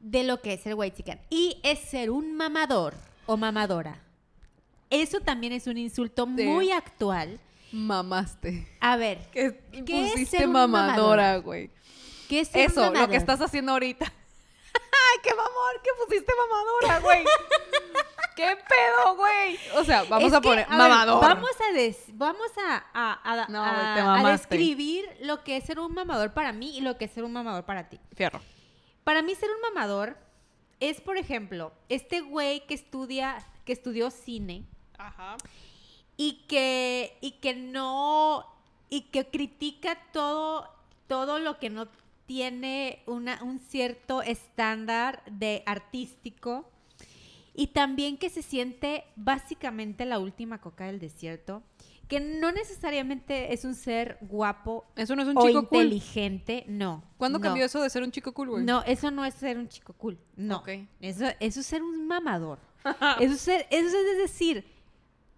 [0.00, 1.20] de lo que es el white chican.
[1.30, 2.94] Y es ser un mamador
[3.26, 4.00] o mamadora.
[4.90, 6.42] Eso también es un insulto Sí.
[6.42, 7.38] muy actual.
[7.70, 8.66] Mamaste.
[8.80, 9.54] A ver, ¿Qué es
[10.12, 11.70] pusiste ser un mamadora, güey.
[12.28, 14.12] ¿qué es ser un Eso, lo que estás haciendo ahorita.
[15.12, 15.80] ¡Ay, qué mamor!
[15.82, 17.24] ¿Qué pusiste mamadora, güey?
[18.36, 19.58] ¿Qué pedo, güey?
[19.76, 21.20] O sea, vamos Es a que, poner mamador.
[21.20, 25.92] vamos a, des- vamos a, a- a- No, a- describir lo que es ser un
[25.94, 28.00] mamador para mí y lo que es ser un mamador para ti.
[28.16, 28.40] Fierro.
[29.04, 30.16] Para mí ser un mamador
[30.80, 34.64] es, por ejemplo, este güey que estudia, que estudió cine
[34.96, 35.36] Ajá.
[36.16, 38.46] y que, y que no,
[38.88, 40.68] y que critica todo,
[41.06, 41.86] todo lo que no
[42.26, 46.68] tiene una, un cierto estándar de artístico
[47.54, 51.62] y también que se siente básicamente la última coca del desierto,
[52.08, 55.84] que no necesariamente es un ser guapo Eso no es un o chico cool.
[55.84, 57.04] inteligente, no.
[57.16, 57.42] ¿Cuándo no.
[57.42, 58.64] cambió eso de ser un chico cool, güey?
[58.64, 60.18] No, eso no es ser un chico cool.
[60.36, 60.62] No.
[61.00, 62.58] Eso, eso es ser un mamador.
[63.20, 64.64] eso, es ser- eso es decir,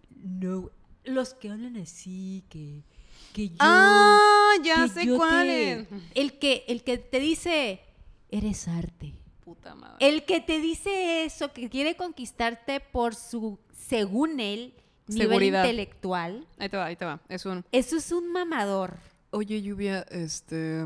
[0.09, 0.69] no,
[1.03, 2.83] los que hablan así, que,
[3.33, 3.55] que yo.
[3.59, 5.87] Ah, ya que sé cuál te- es.
[6.15, 7.79] El que, el que te dice,
[8.29, 9.13] eres arte.
[9.43, 9.95] Puta madre.
[9.99, 14.73] El que te dice eso, que quiere conquistarte por su, según él,
[15.07, 15.63] nivel Seguridad.
[15.65, 16.47] intelectual.
[16.57, 17.21] Ahí te va, ahí te va.
[17.29, 17.63] Es un...
[17.71, 18.97] Eso es un mamador.
[19.29, 20.83] Oye, Lluvia, este,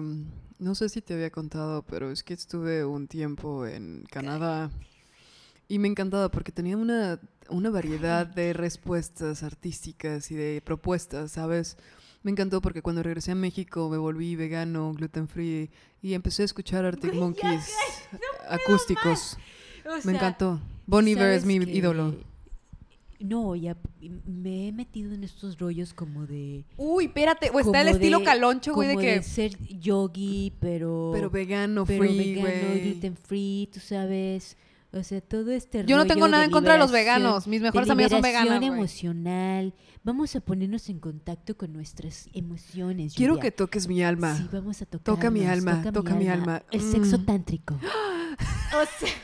[0.57, 4.71] no sé si te había contado, pero es que estuve un tiempo en Canadá
[5.69, 11.77] y me encantaba porque tenía una, una variedad de respuestas artísticas y de propuestas, ¿sabes?
[12.21, 15.69] Me encantó porque cuando regresé a México me volví vegano, gluten free
[16.01, 17.73] y empecé a escuchar Arctic Monkeys
[18.49, 19.37] acústicos.
[19.85, 20.59] O Me sea, encantó.
[20.85, 22.15] Bon Iver es mi ídolo.
[23.19, 23.75] No, ya
[24.25, 26.63] me he metido en estos rollos como de...
[26.77, 27.51] Uy, espérate.
[27.53, 29.23] O está el estilo de- caloncho, güey, de que...
[29.23, 31.11] ser yogi, pero...
[31.13, 34.55] Pero vegano, pero free, vegano, gluten free, tú sabes.
[34.91, 37.45] O sea, todo este Yo no tengo nada en contra de los veganos.
[37.47, 38.79] Mis mejores amigas son liberación veganas, güey.
[38.79, 39.73] emocional.
[40.03, 43.13] Vamos a ponernos en contacto con nuestras emociones.
[43.13, 44.35] Quiero que toques mi alma.
[44.35, 45.03] Sí, vamos a tocar.
[45.15, 46.63] Toca mi alma, toca mi alma.
[46.71, 47.25] El sexo Mm.
[47.25, 47.75] tántrico.
[47.75, 47.79] o
[48.99, 49.13] sea,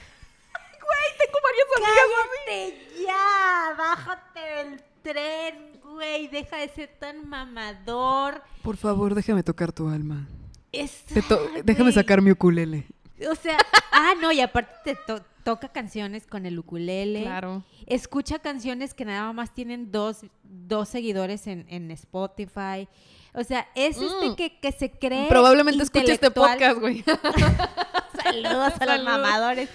[1.17, 2.05] Tengo varias amigas
[2.45, 8.41] cállate ya, bájate del tren, güey, deja de ser tan mamador.
[8.61, 10.27] Por favor, déjame tocar tu alma.
[10.71, 11.93] Es- Te to- Ay, déjame güey.
[11.93, 12.85] sacar mi ukulele.
[13.29, 13.57] O sea,
[13.91, 17.21] ah, no, y aparte te to- toca canciones con el ukulele.
[17.21, 17.63] Claro.
[17.85, 22.87] Escucha canciones que nada más tienen dos, dos seguidores en, en Spotify.
[23.33, 24.35] O sea, es este Mm.
[24.35, 25.27] que, que se cree.
[25.27, 27.03] Probablemente escuche este podcast, güey.
[28.23, 29.69] Saludos a los mamadores.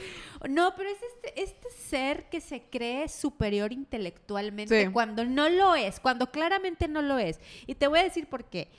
[0.48, 4.90] No, pero es este, este ser que se cree superior intelectualmente Sí.
[4.90, 7.38] cuando no lo es, cuando claramente no lo es.
[7.66, 8.70] Y te voy a decir por qué.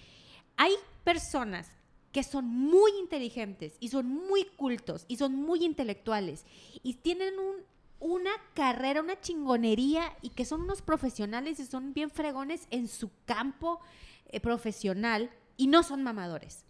[0.58, 0.72] Hay
[1.04, 1.70] personas
[2.12, 6.46] que son muy inteligentes y son muy cultos y son muy intelectuales
[6.84, 7.64] y tienen un-
[8.00, 13.12] una carrera, una chingonería y que son unos profesionales y son bien fregones en su
[13.26, 13.80] campo
[14.28, 16.66] eh, profesional y no son mamadores.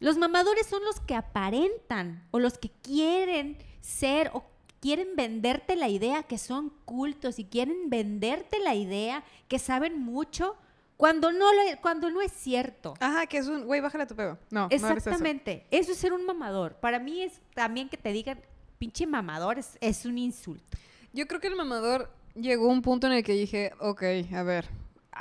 [0.00, 4.44] Los mamadores son los que aparentan o los que quieren ser o
[4.80, 10.54] quieren venderte la idea que son cultos y quieren venderte la idea que saben mucho
[10.98, 12.94] cuando no, lo, cuando no es cierto.
[12.98, 14.36] Ajá, que es un, güey, bájale tu pedo.
[14.50, 14.92] No, no eres eso.
[14.92, 15.64] Exactamente.
[15.70, 15.92] Eso.
[15.92, 16.74] es ser un mamador.
[16.74, 18.40] Para mí es también que te digan
[18.78, 20.76] pinche mamador es, es un insulto.
[21.12, 24.02] Yo creo que el mamador llegó a un punto en el que dije, ok,
[24.34, 24.68] a ver.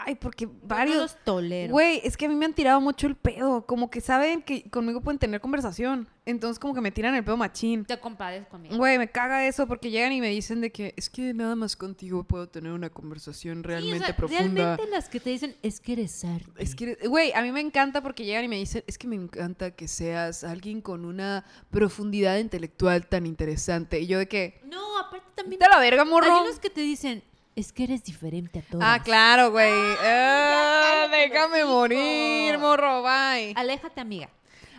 [0.05, 0.97] Ay, porque No varios...
[0.97, 1.71] los tolero.
[1.73, 3.65] Güey, es que a mí me han tirado mucho el pedo.
[3.65, 6.07] Como que saben que conmigo pueden tener conversación.
[6.25, 7.86] Entonces como que me tiran el pedo machín.
[7.86, 8.75] Te compadezco conmigo.
[8.75, 10.93] Güey, me caga eso porque llegan y me dicen de que...
[10.97, 14.43] Es que nada más contigo puedo tener una conversación Sí, o realmente sea, profunda.
[14.75, 16.51] Realmente las que te dicen es que eres arte.
[16.57, 18.83] Es que eres- Güey, a mí me encanta porque llegan y me dicen...
[18.88, 23.99] es que me encanta que seas alguien con una profundidad intelectual tan interesante.
[24.01, 26.25] Y yo de que, No, aparte también a la verga, morro.
[26.36, 27.23] hay unos que te dicen
[27.58, 28.84] es que eres diferente a todos.
[28.86, 29.74] Ah, claro, güey.
[30.04, 33.54] Ah, déjame morir, morro, bye.
[33.56, 34.30] Aléjate, amiga.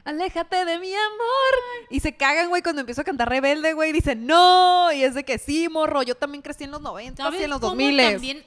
[0.05, 1.89] Aléjate de mi amor.
[1.91, 3.91] Y se cagan, güey, cuando empiezo a cantar rebelde, güey.
[3.91, 4.93] Dicen, no.
[4.93, 6.05] Y es de que sí, morro.
[6.05, 8.47] Yo también crecí en los 90 y ¿Sabes en los cómo 2000 también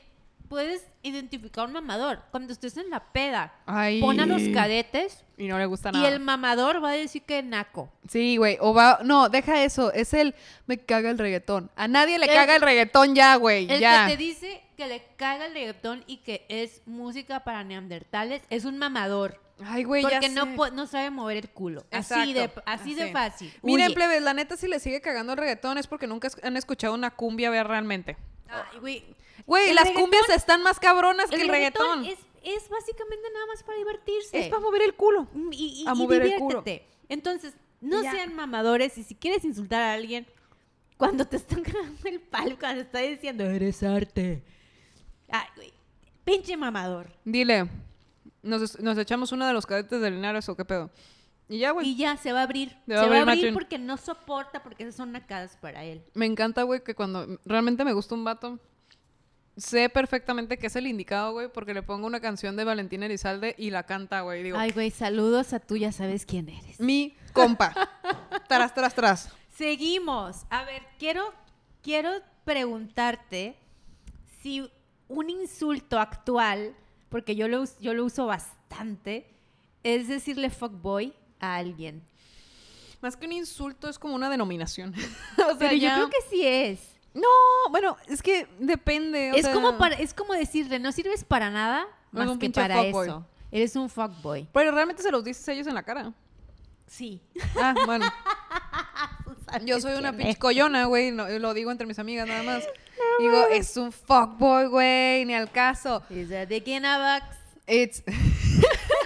[0.51, 2.21] puedes identificar un mamador?
[2.29, 4.01] Cuando estés en la peda, Ay.
[4.01, 6.09] pon a los cadetes Y no le gusta y nada.
[6.09, 7.89] el mamador va a decir que naco.
[8.09, 8.57] Sí, güey.
[8.59, 8.99] O va.
[9.05, 9.93] No, deja eso.
[9.93, 10.35] Es el.
[10.67, 11.71] Me caga el reggaetón.
[11.77, 13.71] A nadie le El- caga el reggaetón ya, güey.
[13.71, 14.07] El Ya.
[14.07, 18.65] que te dice que le caga el reggaetón y que es música para neandertales es
[18.65, 19.39] un mamador.
[19.63, 20.51] Ay, güey, ya porque no, sé.
[20.55, 21.85] po- no sabe mover el culo.
[21.91, 23.53] Así de, así de fácil.
[23.61, 26.93] Miren, plebes, la neta, si le sigue cagando el reggaetón es porque nunca han escuchado
[26.95, 28.17] una cumbia ver realmente.
[28.51, 29.73] Ay, güey.
[29.73, 32.05] Las reggaetón- cumbias están más cabronas que el reggaetón.
[32.05, 34.39] Es, es básicamente nada más para divertirse.
[34.39, 35.27] Es para mover el culo.
[35.33, 36.61] Mm, y, y- a y mover el culo.
[36.61, 36.87] diviértete.
[37.09, 38.11] Entonces, no Ya.
[38.11, 40.27] sean mamadores y si quieres insultar a alguien,
[40.97, 44.43] cuando te están cagando el palo, cuando te está diciendo, eres arte.
[45.29, 45.73] Ay, güey,
[46.23, 47.07] pinche mamador.
[47.25, 47.67] Dile,
[48.43, 50.91] ¿nos, nos echamos una de los cadetes de Linares o qué pedo?
[51.51, 51.89] Y ya, güey.
[51.89, 52.69] Y ya se va a abrir.
[52.87, 55.83] Se Se va a va a abrir porque no soporta, porque esas son nacadas para
[55.83, 56.01] él.
[56.13, 58.57] Me encanta, güey, que cuando realmente me gusta un vato,
[59.57, 63.53] sé perfectamente que es el indicado, güey, porque le pongo una canción de Valentín Elizalde
[63.57, 64.43] y la canta, güey.
[64.43, 66.79] Digo, Ay, güey, saludos a tú, ya sabes quién eres.
[66.79, 67.73] mi compa.
[68.47, 69.29] tras, tras, tras.
[69.49, 70.45] Seguimos.
[70.49, 71.33] A ver, quiero,
[71.83, 72.11] quiero
[72.45, 73.57] preguntarte
[74.41, 74.71] si
[75.09, 76.77] un insulto actual,
[77.09, 79.27] porque yo lo, yo lo uso bastante,
[79.83, 82.01] es decirle fuckboy a alguien.
[83.01, 84.93] Más que un insulto, es como una denominación.
[85.33, 86.79] o sea, Pero ya- yo creo que sí es.
[87.13, 87.27] No,
[87.71, 89.31] bueno, es que depende.
[89.33, 92.83] o Es sea, como, para, es como decirle, no sirves para nada más que para
[92.83, 93.25] eso.
[93.51, 94.47] Eres un fuckboy.
[94.53, 96.13] Pero realmente se los dices ellos en la cara.
[96.87, 97.21] Sí.
[97.59, 98.05] Ah, bueno.
[99.65, 101.11] Yo soy una pinche collona, güey.
[101.11, 102.63] no- lo digo entre mis amigas nada más.
[103.19, 105.25] Digo, es un fuckboy, güey.
[105.25, 106.01] Ni al caso.
[106.09, 107.35] Is a dick in a box.
[107.67, 108.03] It's.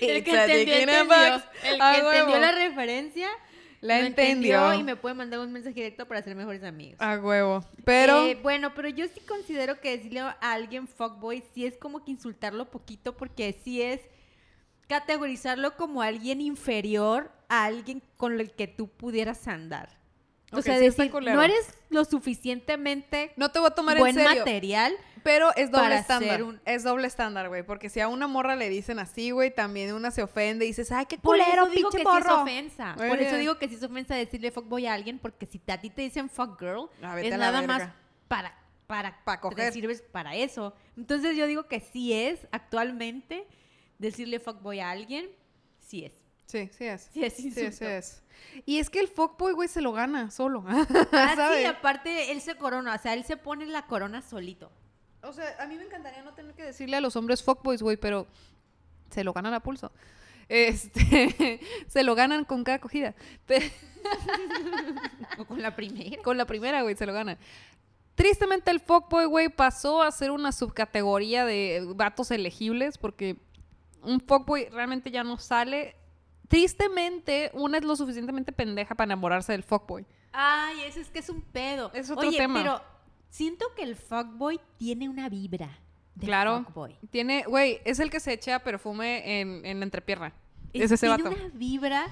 [0.00, 1.42] El que entendió, entendió.
[1.64, 3.28] El que entendió la referencia,
[3.80, 4.74] La entendió.
[4.74, 6.96] y me puede mandar un mensaje directo para ser mejores amigos.
[7.00, 7.64] A huevo.
[7.84, 8.26] Pero.
[8.26, 12.10] Eh, bueno, pero yo sí considero que decirle a alguien fuckboy sí es como que
[12.10, 14.00] insultarlo poquito porque sí es
[14.88, 19.98] categorizarlo como alguien inferior a alguien con el que tú pudieras andar.
[20.50, 24.24] O sea, sí decir, no eres lo suficientemente no te voy a tomar buen en
[24.26, 24.40] serio.
[24.40, 24.94] material.
[25.22, 26.42] Pero es doble para estándar.
[26.42, 27.62] un- Es doble estándar, güey.
[27.62, 30.90] Porque si a una morra le dicen así, güey, también una se ofende y dices,
[30.92, 32.94] ay, qué Por culero, eso digo que sí es ofensa.
[32.96, 35.80] Muy Por eso digo que sí es ofensa decirle fuckboy a alguien porque si a
[35.80, 37.94] ti te dicen fuck girl, Ah, es nada más verga.
[38.28, 38.54] para
[38.86, 39.72] para Pa' te coger.
[39.72, 40.74] sirves para eso.
[40.96, 43.46] Entonces yo digo que sí es actualmente
[43.98, 45.26] decirle fuckboy a alguien,
[45.78, 46.12] sí es.
[46.46, 47.02] Sí, sí es.
[47.12, 47.52] Sí es Sí,
[47.84, 48.22] es.
[48.64, 50.64] Y es que el fuckboy, güey, se lo gana solo.
[51.12, 54.72] Ah, sí, aparte él se corona, o sea, él se pone la corona solito.
[55.28, 57.96] O sea, a mí me encantaría no tener que decirle a los hombres fuckboys, güey,
[57.96, 58.26] pero
[59.10, 59.92] se lo ganan a pulso.
[60.48, 63.14] Este, se lo ganan con cada cogida.
[65.38, 66.22] O con la primera.
[66.22, 67.36] con la primera, güey, se lo ganan.
[68.14, 73.36] Tristemente el fuckboy, güey, pasó a ser una subcategoría de vatos elegibles porque
[74.02, 75.94] un fuckboy realmente ya no sale
[76.48, 80.06] tristemente, una es lo suficientemente pendeja para enamorarse del fuckboy.
[80.32, 81.90] Ay, eso es que es un pedo.
[81.94, 82.60] Es otro Oye, tema.
[82.60, 82.82] pero
[83.30, 85.78] siento que el fuckboy tiene una vibra
[86.14, 86.64] de Claro.
[86.64, 86.96] fuckboy.
[87.10, 90.32] Tiene, güey, es el que se echa perfume en, en la entrepierna.
[90.72, 91.34] Es- Es ese tiene vato.
[91.36, 92.06] una vibra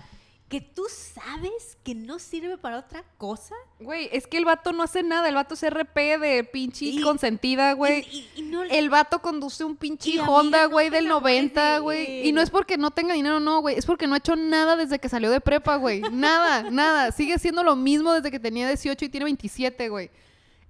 [0.48, 3.56] que tú sabes que no sirve para otra cosa.
[3.80, 5.28] Güey, es que el vato no hace nada.
[5.28, 8.06] El vato es RP de pinche Y- consentida, güey.
[8.12, 11.80] Y, y- y no, El vato conduce un pinche Honda, güey, del enamores 90, de
[11.80, 12.28] güey.
[12.28, 13.76] Y no es porque no tenga dinero, no, güey.
[13.76, 16.00] Es porque no ha hecho nada desde que salió de prepa, güey.
[16.12, 17.10] Nada, nada.
[17.10, 20.10] Sigue haciendo lo mismo desde que tenía 18 y tiene 27, güey.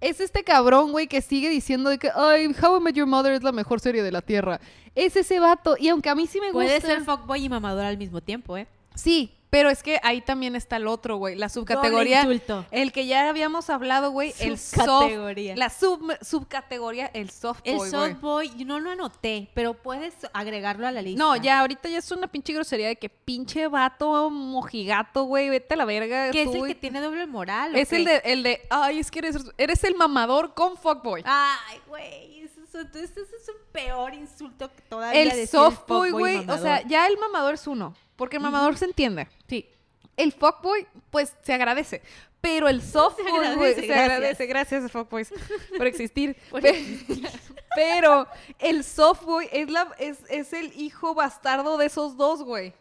[0.01, 3.33] Es este cabrón, güey, que sigue diciendo de que, ay, How I Met Your Mother
[3.33, 4.61] es la mejor serie de la Tierra.
[4.95, 5.77] Es ese vato.
[5.79, 6.89] Y aunque a mí sí me puede gusta...
[6.89, 8.67] ser fuckboy y mamador al mismo tiempo, ¿eh?
[8.95, 11.35] Sí, pero es que ahí también está el otro, güey.
[11.35, 12.25] La subcategoría.
[12.25, 12.67] Doble insulto.
[12.71, 14.35] El que ya habíamos hablado, güey.
[14.39, 14.85] El soft.
[14.85, 15.57] Subcategoría.
[15.57, 18.11] La sub, subcategoría, el soft El boy, güey.
[18.11, 21.19] soft boy, yo no lo anoté, pero puedes agregarlo a la lista.
[21.19, 25.73] No, ya, ahorita ya es una pinche grosería de que pinche vato mojigato, güey, vete
[25.73, 26.33] a la verga.
[26.33, 27.75] ¿Qué es el que tiene doble moral?
[27.77, 31.23] Es el de, el de, ay, es que eres, eres el mamador con fuckboy.
[31.25, 32.43] Ay, güey,
[32.79, 36.45] eso, entonces eso es un peor insulto que todavía el decir soft boy, fuckboy y
[36.45, 39.29] güey, o sea, ya el mamador es uno, porque el mamador se entiende.
[39.49, 39.69] sí.
[40.17, 42.01] El fuckboy, pues, se agradece.
[42.41, 44.11] Pero el soft Se agradece, se gracias.
[44.11, 44.47] agradece.
[44.47, 45.31] Gracias, fuckboys,
[45.77, 46.35] por existir.
[46.51, 47.05] Por Pe-
[47.75, 48.27] Pero
[48.59, 52.73] el soft boy es, la, es, es el hijo bastardo de esos dos, güey.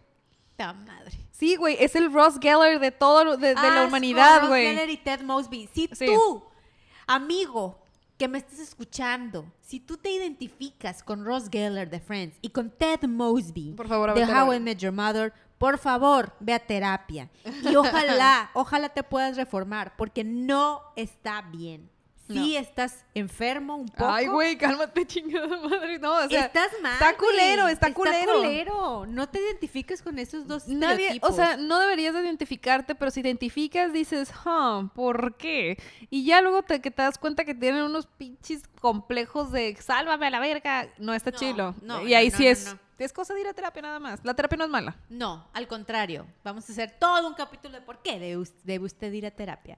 [0.56, 1.12] Ta madre.
[1.32, 4.68] Sí, güey, es el Ross Geller de todo, de, la humanidad, Ross güey.
[4.68, 5.70] Geller y Ted Mosby.
[5.74, 6.06] Si Sí.
[6.06, 6.41] tú,
[7.06, 7.78] amigo,
[8.18, 12.70] que me estás escuchando, si tú te identificas con Ross Geller de Friends y con
[12.70, 17.30] Ted Mosby Por favor, de How I Met Your Mother, por favor, ve a terapia.
[17.63, 21.89] Y ojalá, ojalá te puedas reformar, porque no está bien.
[22.28, 24.09] Sí estás enfermo un poco.
[24.09, 25.99] Ay, güey, cálmate, chingada madre.
[25.99, 26.93] No, o sea, estás mal.
[26.93, 27.73] Está culero, güey.
[27.73, 28.34] está culero.
[28.38, 29.05] culero.
[29.07, 33.19] No te identifiques con esos dos Nadie, o sea, no deberías de identificarte, pero si
[33.19, 35.78] identificas dices, huh, ¿por qué?
[36.09, 40.28] Y ya luego te, que te das cuenta que tienen unos pinches complejos de sálvame
[40.28, 41.76] a la verga, no está No, chilo.
[41.82, 42.80] no, y ahí no, sí no, es, no.
[43.04, 44.20] Es cosa de ir a terapia nada más.
[44.24, 44.96] La terapia no es mala.
[45.10, 46.26] No, al contrario.
[46.43, 49.32] Vamos a hacer todo un capítulo de por qué debe, us- debe usted ir a
[49.32, 49.78] terapia.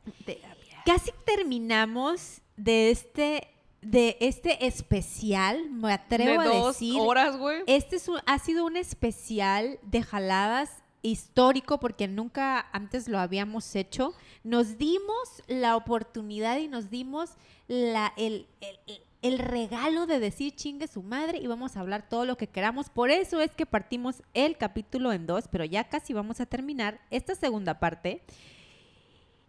[0.86, 3.48] Casi terminamos de este,
[3.82, 6.96] de este especial, me atrevo de a dos decir.
[7.00, 7.64] horas, güey.
[7.68, 13.76] Este es un- ha sido un especial de jaladas histórico porque nunca antes lo habíamos
[13.76, 14.14] hecho.
[14.44, 17.32] Nos dimos la oportunidad y nos dimos
[17.68, 22.08] la, el, el- el- el regalo de decir chingue su madre y vamos a hablar
[22.08, 22.90] todo lo que queramos.
[22.90, 27.02] Por eso es que partimos el capítulo en dos, pero ya casi vamos a terminar
[27.10, 28.22] esta segunda parte.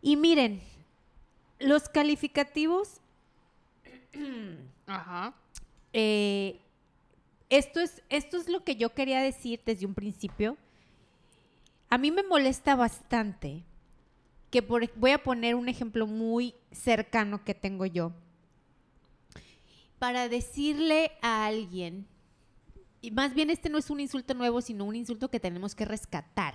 [0.01, 0.61] Y miren,
[1.59, 3.01] los calificativos
[4.87, 5.35] Ajá.
[5.93, 6.61] eh,
[7.51, 10.57] esto, es, esto es lo que yo quería decir desde un principio.
[11.91, 13.64] A mí me molesta bastante
[14.51, 18.12] que por, voy a poner un ejemplo muy cercano que tengo yo.
[19.99, 22.07] Para decirle a alguien,
[23.01, 25.84] y más bien este no es un insulto nuevo, sino un insulto que tenemos que
[25.84, 26.55] rescatar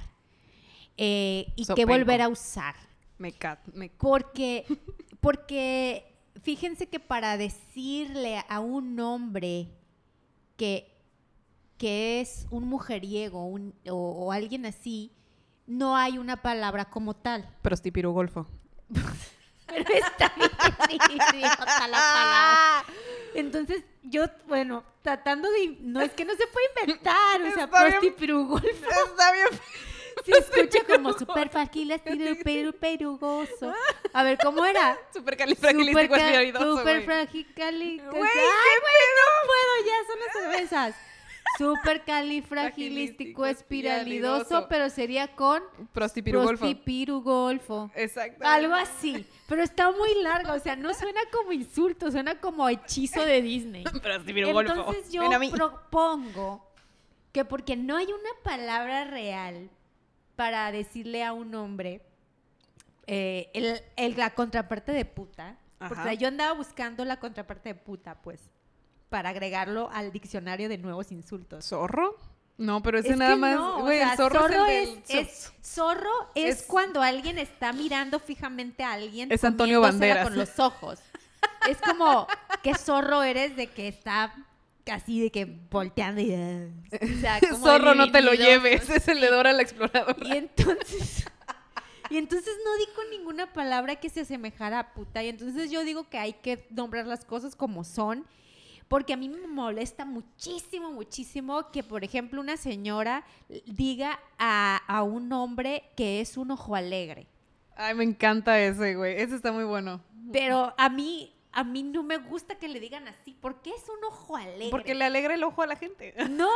[0.98, 2.76] eh, y que volver a usar.
[3.18, 4.66] Me cat, me Porque,
[5.22, 9.70] porque fíjense que para decirle a un hombre
[10.58, 10.92] que,
[11.78, 15.12] que es un mujeriego un- o, o alguien así,
[15.68, 17.48] no hay una palabra como tal.
[17.62, 18.48] Prostipiro golfo.
[19.74, 20.52] Pero está bien
[21.34, 22.86] idiota la palabra.
[23.36, 25.78] Entonces, yo, bueno, tratando de...
[25.82, 27.42] No, es que no se puede inventar.
[27.42, 29.48] O sea, prostipirugolfo Está bien.
[30.26, 31.94] se escucha como súper fragil,
[32.44, 33.74] pero perugoso.
[34.14, 34.98] A ver, ¿cómo era?
[35.12, 40.96] Súper califragilístico Super, super Ay, güey, no puedo, ya son las cervezas.
[41.58, 44.68] Super califragilístico espiralidoso, espiralidoso.
[44.70, 46.60] pero sería con Prostipiro golfo.
[46.62, 47.92] prostipirugolfo.
[47.96, 48.46] Exacto.
[48.46, 53.24] Algo así, pero está muy largo, o sea, no suena como insulto, suena como hechizo
[53.26, 53.84] de Disney.
[54.04, 54.74] Prostipiro golfo.
[54.74, 56.72] Entonces yo propongo
[57.32, 59.70] que porque no hay una palabra real
[60.36, 62.02] para decirle a un hombre
[63.06, 65.58] eh, el- el- la contraparte de puta,
[65.90, 68.50] porque yo andaba buscando la contraparte de puta, pues,
[69.14, 71.64] para agregarlo al diccionario de nuevos insultos.
[71.68, 72.18] ¿Zorro?
[72.58, 73.54] No, pero ese Es nada más.
[73.56, 76.64] no, o Güey, sea, el zorro, zorro es, es, el del- es- zorro es, es-
[76.64, 80.24] cuando alguien está mirando fijamente a alguien Es Antonio Banderas.
[80.24, 80.98] con los ojos.
[81.70, 82.26] Es como
[82.64, 84.34] qué zorro eres de que está
[84.92, 88.90] así de que volteando y o sea, como Zorro, no te lo lleves.
[88.90, 90.28] Es el de Dora la exploradora.
[90.28, 91.26] Y entonces
[92.10, 95.84] y entonces no di con ninguna palabra que se asemejara a puta y entonces yo
[95.84, 98.26] digo que hay que nombrar las cosas como son
[98.94, 103.26] Porque a mí me molesta muchísimo, muchísimo que, por ejemplo, una señora
[103.66, 107.26] diga a, a un hombre que es un ojo alegre.
[107.76, 109.20] Ay, me encanta ese, güey.
[109.20, 110.00] Ese está muy bueno.
[110.32, 113.34] Pero a mí, a mí no me gusta que le digan así.
[113.34, 114.70] ¿Por qué es un ojo alegre?
[114.70, 116.14] Porque le alegra el ojo a la gente.
[116.30, 116.52] No,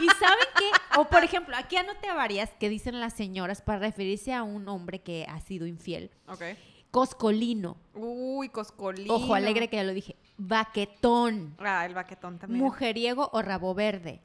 [0.00, 0.70] y ¿saben qué?
[0.98, 5.00] O por ejemplo, aquí anoté varias que dicen las señoras para referirse a un hombre
[5.00, 6.12] que ha sido infiel.
[6.28, 6.44] Ok.
[6.90, 9.12] Coscolino, Uy, coscolino.
[9.12, 12.62] ojo alegre que ya lo dije, baquetón, Ah, el baquetón también.
[12.64, 14.20] mujeriego o rabo verde.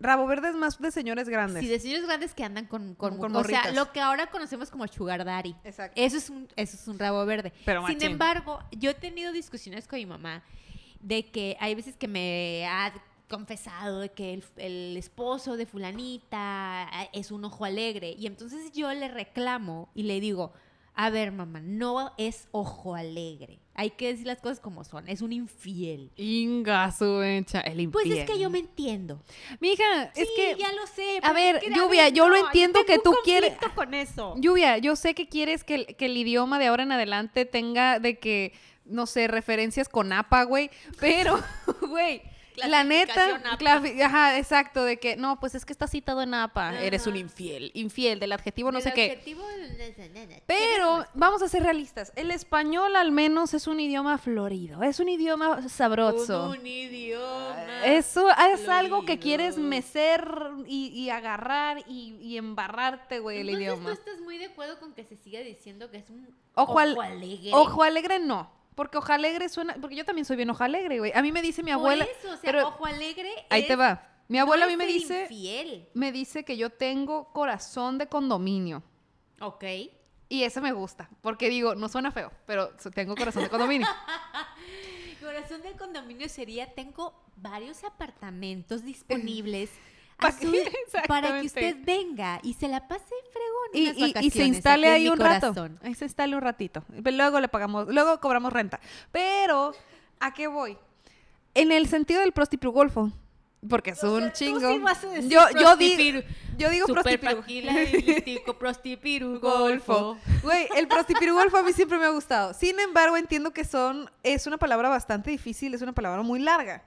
[0.00, 1.62] Rabo verde es más de señores grandes.
[1.62, 4.70] Sí, de señores grandes que andan con, con, Con o sea, lo que ahora conocemos
[4.70, 5.54] como sugar daddy.
[5.64, 6.00] Exacto.
[6.00, 7.52] Eso es un, eso es un rabo verde.
[7.64, 8.10] Pero Sin machín.
[8.12, 10.42] embargo, yo he tenido discusiones con mi mamá
[11.00, 12.92] de que hay veces que me ha
[13.30, 18.14] confesado de que el, el esposo de fulanita ah, es un ojo alegre.
[18.18, 20.52] Y entonces yo le reclamo y le digo,
[20.96, 23.58] a ver mamá, no es ojo alegre.
[23.76, 25.08] Hay que decir las cosas como son.
[25.08, 26.12] Es un infiel.
[26.16, 27.60] Inga, su hecha.
[27.60, 27.90] El infiel.
[27.90, 29.20] Pues es que yo me entiendo.
[29.58, 30.56] Mija, es Sí, que...
[30.56, 31.18] ya lo sé.
[31.22, 34.34] a ver, es que, Lluvia, yo lo entiendo que tú quieres- con eso.
[34.38, 38.18] Lluvia, yo sé que quieres que que el idioma de ahora en adelante tenga de
[38.20, 38.52] que,
[38.84, 40.70] no sé, referencias con APA, güey.
[41.00, 41.40] Pero,
[41.88, 42.22] güey,
[42.56, 43.40] la neta,
[44.04, 46.80] ajá, exacto, de que, no, pues es que está citado en APA.
[46.80, 49.10] Eres un infiel, infiel, del adjetivo no El sé qué.
[49.12, 49.42] adjetivo
[50.46, 52.12] Pero vamos a ser realistas.
[52.16, 56.50] El español al menos es un idioma florido, es un idioma sabroso.
[56.50, 57.84] Un idioma.
[57.84, 60.26] Eso es algo que quieres mecer
[60.66, 63.84] y, y agarrar y, y embarrarte, güey, el idioma.
[63.86, 66.78] ¿tú estás muy de acuerdo con que se siga diciendo que es un Ojo ojo,
[66.80, 67.50] al- alegre?
[67.52, 68.50] Ojo alegre no.
[68.74, 69.74] Porque ojo alegre suena.
[69.80, 71.12] Porque yo también soy bien ojo alegre, güey.
[71.14, 72.04] A mí me dice mi Por abuela.
[72.04, 74.10] eso, o sea, pero ojo alegre ahí es- te va.
[74.28, 75.22] Mi abuela no a mí me dice.
[75.22, 75.88] Infiel.
[75.94, 78.82] Me dice que yo tengo corazón de condominio.
[79.40, 79.64] Ok.
[80.28, 81.08] Y eso me gusta.
[81.20, 83.86] Porque digo, no suena feo, pero tengo corazón de condominio.
[85.20, 89.70] Corazón del condominio sería, tengo varios apartamentos disponibles
[90.18, 90.52] Pa' a su-
[91.08, 95.08] para que usted venga y se la pase fregón y, y- y se instale ahí
[95.08, 95.68] un rato.
[95.82, 96.84] Ahí se instale un ratito.
[96.88, 98.80] Luego le pagamos, luego cobramos renta.
[99.12, 99.72] Pero,
[100.20, 100.78] ¿a qué voy?
[101.54, 103.10] En el sentido del prostipirugolfo.
[103.68, 104.60] Porque es un chingo.
[104.60, 106.24] Tú sí vas a decir yo, yo, di- prostipiru-
[106.58, 108.58] yo digo prostipirugolfo.
[108.58, 110.18] prostipiru Golfo.
[110.42, 112.52] Güey, el prostipirugolfo a mí siempre me ha gustado.
[112.52, 116.82] Sin embargo, entiendo que son es una palabra bastante difícil, es una palabra muy larga.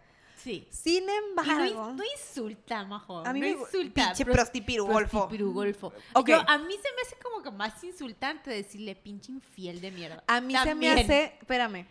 [0.48, 0.66] Sí.
[0.72, 3.20] Sin Y no, embargo, no insulta, majo.
[3.26, 4.06] A mí no me insulta.
[4.06, 5.28] pinche Pros- prostipirugolfo.
[5.28, 5.91] prostipirugolfo.
[6.14, 6.30] Ok.
[6.30, 10.24] Yo- a mí se me hace como que más insultante decirle pinche infiel de mierda.
[10.26, 11.86] a mí se me hace, espérame,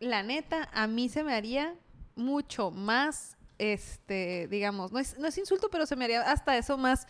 [0.00, 1.74] la neta, a mí se me haría
[2.16, 6.76] mucho más, este, digamos, no es, no es insulto, pero se me haría hasta eso
[6.76, 7.06] más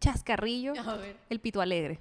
[0.00, 1.16] chascarrillo, A ver.
[1.30, 2.00] el pito alegre.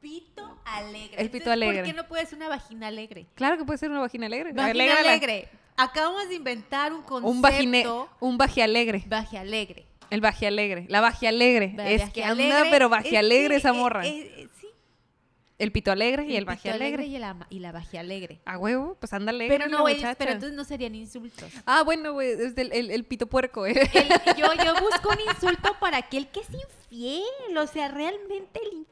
[0.00, 1.20] Pito alegre.
[1.20, 1.76] El pito Entonces, alegre.
[1.78, 3.26] ¿Por qué no puede ser una vagina alegre?
[3.34, 4.52] Claro que puede ser una vagina alegre.
[4.52, 5.48] Vagina alegre.
[5.76, 7.28] Acabamos de inventar un concepto.
[7.30, 7.86] Un vagine,
[8.20, 9.04] un baje alegre.
[9.06, 9.86] Baje alegre.
[10.10, 10.86] El baje alegre.
[10.88, 11.74] La baje alegre.
[11.86, 14.06] Es que anda, alegre, pero baje es alegre esa morra.
[14.06, 14.66] eh, eh, sí.
[15.58, 17.06] el pito alegre y el, pito baje alegre.
[17.06, 18.40] y la, y la baje alegre.
[18.44, 19.56] A huevo, pues anda alegre.
[19.56, 21.50] Pero no, es- pero entonces no serían insultos.
[21.64, 23.72] Ah, bueno, güey, es del, el, el pito puerco, eh.
[23.94, 27.56] El- yo, yo busco un insulto para aquel que es infiel.
[27.56, 28.86] O sea, realmente el infiel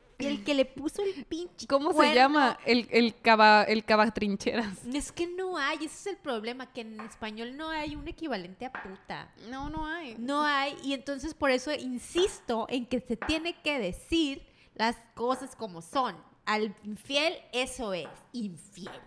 [0.45, 1.66] que le puso el pinche.
[1.66, 2.59] ¿Cómo se llama?
[2.64, 4.85] El, el cava, el cava trincheras.
[4.93, 8.66] Es que no hay, ese es el problema, que en español no hay un equivalente
[8.66, 9.33] a puta.
[9.49, 10.16] No, no hay.
[10.18, 14.43] No hay, y entonces por eso insisto en que se tiene que decir
[14.75, 16.16] las cosas como son.
[16.47, 19.01] Al infiel, eso es, infiel.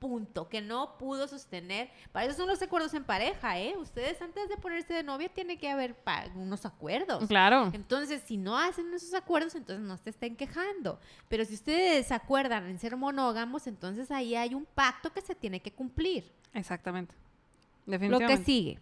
[0.00, 0.48] Punto.
[0.48, 1.90] Que no pudo sostener.
[2.10, 3.74] Para eso son los acuerdos en pareja, ¿eh?
[3.76, 5.94] Ustedes antes de ponerse de novia tiene que haber
[6.34, 7.28] unos acuerdos.
[7.28, 7.70] Claro.
[7.74, 10.98] Entonces, si no hacen esos acuerdos, entonces no se estén quejando.
[11.28, 15.60] Pero si ustedes acuerdan en ser monógamos, entonces ahí hay un pacto que se tiene
[15.60, 16.32] que cumplir.
[16.54, 17.14] Exactamente.
[17.84, 18.38] Lo Definitivamente.
[18.38, 18.80] que sigue.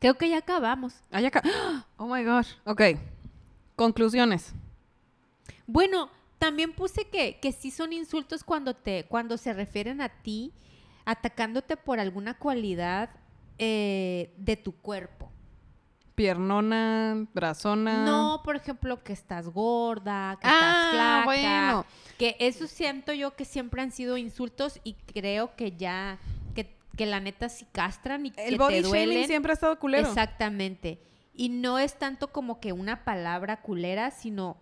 [0.00, 1.00] Creo que ya acabamos.
[1.12, 1.30] Ah, ya
[1.96, 2.54] Oh my gosh.
[2.64, 2.82] Ok.
[3.76, 4.52] Conclusiones.
[5.64, 10.52] Bueno, también puse que, que sí son insultos cuando te, cuando se refieren a ti,
[11.04, 13.10] atacándote por alguna cualidad
[13.58, 15.30] eh, de tu cuerpo.
[16.14, 18.04] Piernona, brazona.
[18.06, 21.24] No, por ejemplo, que estás gorda, que Ah, estás flaca.
[21.26, 21.86] bueno.
[22.18, 26.18] Que eso siento yo que siempre han sido insultos y creo que ya,
[26.54, 29.26] que, que la neta sí castran y El que body te shaming duelen.
[29.26, 30.08] siempre ha estado culero.
[30.08, 31.02] Exactamente.
[31.34, 34.56] Y no es tanto como que una palabra culera, sino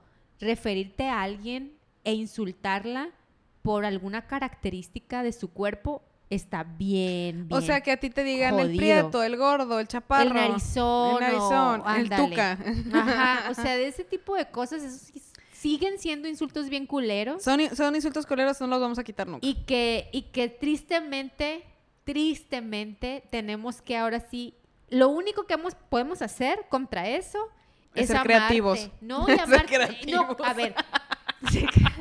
[0.45, 1.73] referirte a alguien
[2.05, 3.09] e insultarla
[3.63, 7.59] por alguna característica de su cuerpo está bien, bien.
[7.59, 10.29] O sea, que a ti te digan el prieto, el gordo, el chaparro.
[10.29, 12.59] el narizón, El narizón, o- el tuca.
[12.93, 15.23] Ajá, o sea, de ese tipo de cosas, sí
[15.53, 19.47] siguen siendo insultos bien culeros Son, son insultos culeros, no los vamos a quitar nunca.
[19.47, 21.65] y que, y que tristemente
[22.05, 24.55] tristemente tenemos que ahora sí,
[24.91, 27.39] lo único que hemos- podemos hacer contra eso
[27.95, 28.33] Es es, ser amarte.
[28.35, 28.91] creativos.
[29.01, 29.67] No, y Ser amarte.
[29.75, 30.37] creativos.
[30.39, 30.75] No, a ver.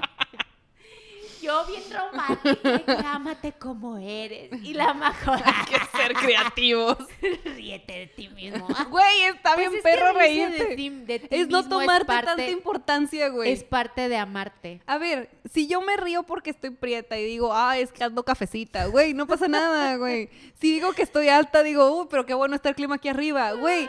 [1.44, 4.50] Yo bien romántica, ámate como eres.
[4.64, 5.40] Y la mejor.
[5.70, 6.98] que ser creativos.
[7.46, 8.68] Ríete de ti mismo.
[8.90, 10.66] Güey, está Pues bien es perro reírte.
[10.66, 13.52] de ti- de ti es no tomarte parte- tanta importancia, güey.
[13.52, 14.82] Es parte de amarte.
[14.86, 18.24] A ver, si yo me río porque estoy prieta y digo, ah, es que ando
[18.24, 20.30] cafecita, güey, no pasa nada, güey.
[20.62, 23.52] Si digo que estoy alta, digo, uy, pero qué bueno está el clima aquí arriba,
[23.54, 23.88] güey.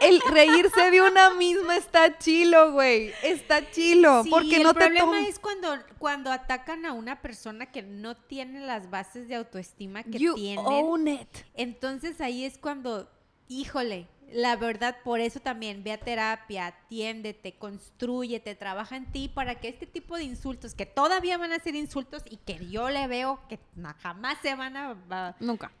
[0.00, 3.12] El reírse de una misma está chilo, güey.
[3.22, 4.22] Está chilo.
[4.24, 5.28] Sí, porque el no te problema tomas.
[5.28, 10.18] es cuando, cuando atacan a una persona que no tiene las bases de autoestima que
[10.18, 10.64] You tienen.
[10.66, 11.28] own it.
[11.54, 13.10] Entonces ahí es cuando,
[13.48, 19.54] híjole, la verdad, por eso también ve a terapia, atiéndete, construyete, trabaja en ti para
[19.58, 23.06] que este tipo de insultos, que todavía van a ser insultos y que yo le
[23.06, 23.58] veo que
[24.02, 25.72] jamás se van a, Nunca.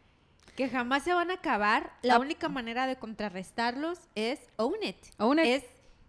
[0.56, 2.18] que jamás se van a acabar, la Ah.
[2.20, 4.96] única manera de contrarrestarlos es own it.
[5.18, 5.44] Own it.
[5.44, 5.64] Es,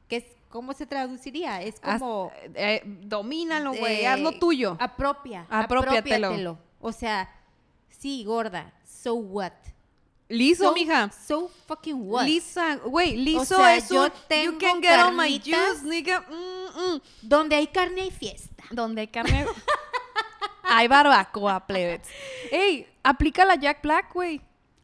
[0.08, 1.62] que es, ¿cómo se traduciría?
[1.62, 2.32] Es Haz- como...
[2.56, 4.02] eh, domínalo, güey.
[4.02, 4.76] eh, haz lo tuyo.
[4.80, 5.46] Apropia.
[5.50, 6.28] Apropiatelo.
[6.28, 6.60] apropiatelo.
[6.82, 7.30] O sea,
[7.90, 8.74] sí, gorda.
[8.84, 9.54] So what?
[10.28, 11.12] Liso, so, mija.
[11.12, 12.24] So fucking what?
[12.24, 16.22] Lisa, güey, liso sea, es yo un, tengo you can get on my juice, nigga.
[16.30, 17.02] Mm, mm.
[17.24, 18.64] Donde hay carne hay fiesta.
[18.70, 19.48] Donde hay carne.
[20.64, 22.02] hay barbacoa, plebes.
[22.52, 24.40] Ey, aplica la Jack Black, güey.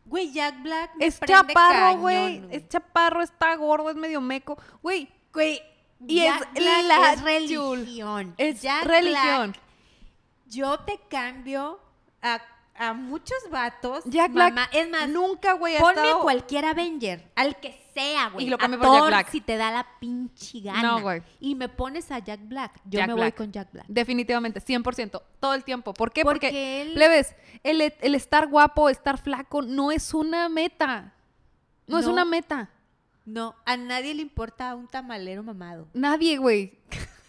[0.05, 2.43] Güey, Jack Black me Es chaparro, güey.
[2.49, 4.57] Es chaparro, está gordo, es medio meco.
[4.81, 5.61] Güey, Güey,
[6.07, 8.33] Y Jack es Black la es religión.
[8.37, 9.51] es Jack religión.
[9.51, 9.61] Black,
[10.47, 11.79] yo te cambio
[12.21, 12.41] a,
[12.75, 14.03] a muchos vatos.
[14.05, 14.69] Jack Black mamá.
[14.73, 16.21] Es más, nunca, güey, ponme estado...
[16.21, 18.45] cualquier Avenger, al que sea, güey.
[18.45, 19.29] Y lo a cambio por Jack Thor, Black.
[19.31, 20.81] si te da la pinche gana.
[20.81, 21.21] No, güey.
[21.39, 22.75] Y me pones a Jack Black.
[22.85, 23.35] Yo Jack me Black.
[23.37, 23.85] voy con Jack Black.
[23.87, 25.93] Definitivamente, 100%, todo el tiempo.
[25.93, 26.23] ¿Por qué?
[26.23, 31.13] Porque, Porque él- plebes, el, el estar guapo, estar flaco, no es una meta.
[31.87, 32.13] No, es No.
[32.13, 32.69] una meta.
[33.25, 35.87] No, a nadie le importa un tamalero mamado.
[35.93, 36.77] Nadie, güey.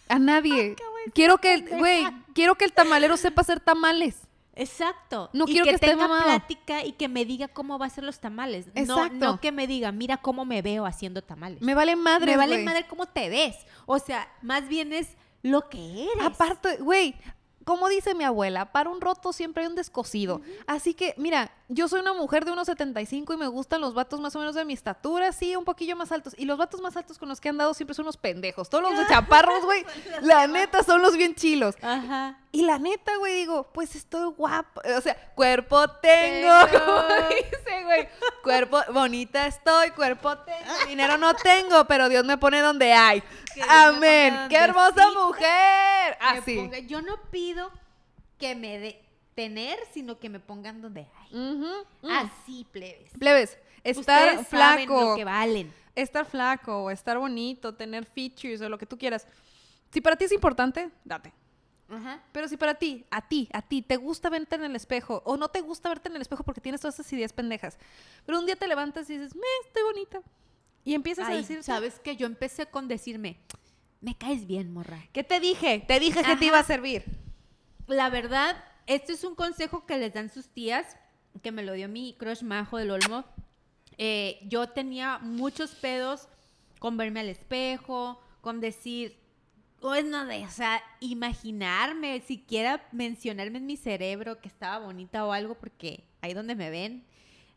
[0.09, 0.75] A nadie.
[1.13, 4.21] quiero que, güey, quiero que el tamalero sepa hacer tamales.
[4.55, 5.29] Exacto.
[5.33, 6.23] No y quiero que, que tenga mamado.
[6.23, 8.67] plática y que me diga cómo va a hacer los tamales.
[8.67, 9.15] No, Exacto.
[9.15, 11.61] no que me diga, mira cómo me veo haciendo tamales.
[11.61, 13.55] Me vale madre, me vale madre cómo te ves.
[13.85, 16.25] O sea, más bien es lo que eres.
[16.25, 17.15] Aparte, güey,
[17.67, 20.39] como dice mi abuela, para un roto siempre hay un descosido.
[20.67, 24.33] Así que, mira, yo soy una mujer de 1,75 y me gustan los vatos más
[24.37, 26.33] o menos de mi estatura, sí, un poquillo más altos.
[26.37, 28.69] Y los vatos más altos con los que han dado siempre son unos pendejos.
[28.69, 29.85] Todos los de chaparros, güey,
[30.21, 31.75] la neta son los bien chilos.
[31.81, 32.39] Ajá.
[32.51, 34.81] Y la neta, güey, digo, pues estoy guapa.
[34.97, 36.85] O sea, cuerpo tengo, Tengo.
[36.85, 38.07] como dice, güey.
[38.41, 40.85] Cuerpo, bonita estoy, cuerpo tengo.
[40.87, 43.21] Dinero no tengo, pero Dios me pone donde hay.
[43.53, 44.47] Que Amén.
[44.49, 46.17] ¡Qué hermosa mujer!
[46.21, 46.55] Así.
[46.57, 47.69] ponga- yo no pido
[48.39, 49.03] que me dé
[49.35, 51.71] tener, sino que me pongan donde hay.
[52.09, 53.11] Así, plebes.
[53.19, 55.73] Plebes, estar Ustedes saben flaco, lo que valen.
[55.95, 59.27] estar flaco, estar bonito, tener features o lo que tú quieras.
[59.91, 61.31] Si para ti es importante, date.
[62.31, 65.37] Pero si para ti, a ti, a ti, te gusta verte en el espejo o
[65.37, 67.77] no te gusta verte en el espejo porque tienes todas esas ideas pendejas,
[68.25, 70.21] pero un día te levantas y dices, me, estoy bonita.
[70.83, 73.37] Y empiezas a decir, ¿sabes que Yo empecé con decirme,
[74.01, 75.01] me caes bien, morra.
[75.11, 75.83] ¿qué te dije?
[75.87, 77.03] Te dije que te iba a servir.
[77.87, 80.97] La verdad, este es un consejo que les dan sus tías,
[81.41, 83.25] que me lo dio mi crush majo del Olmo.
[83.97, 86.27] Eh, yo tenía muchos pedos
[86.79, 89.17] con verme al espejo, con decir,
[89.81, 95.55] bueno, de, o sea, imaginarme, siquiera mencionarme en mi cerebro que estaba bonita o algo,
[95.55, 97.05] porque ahí donde me ven,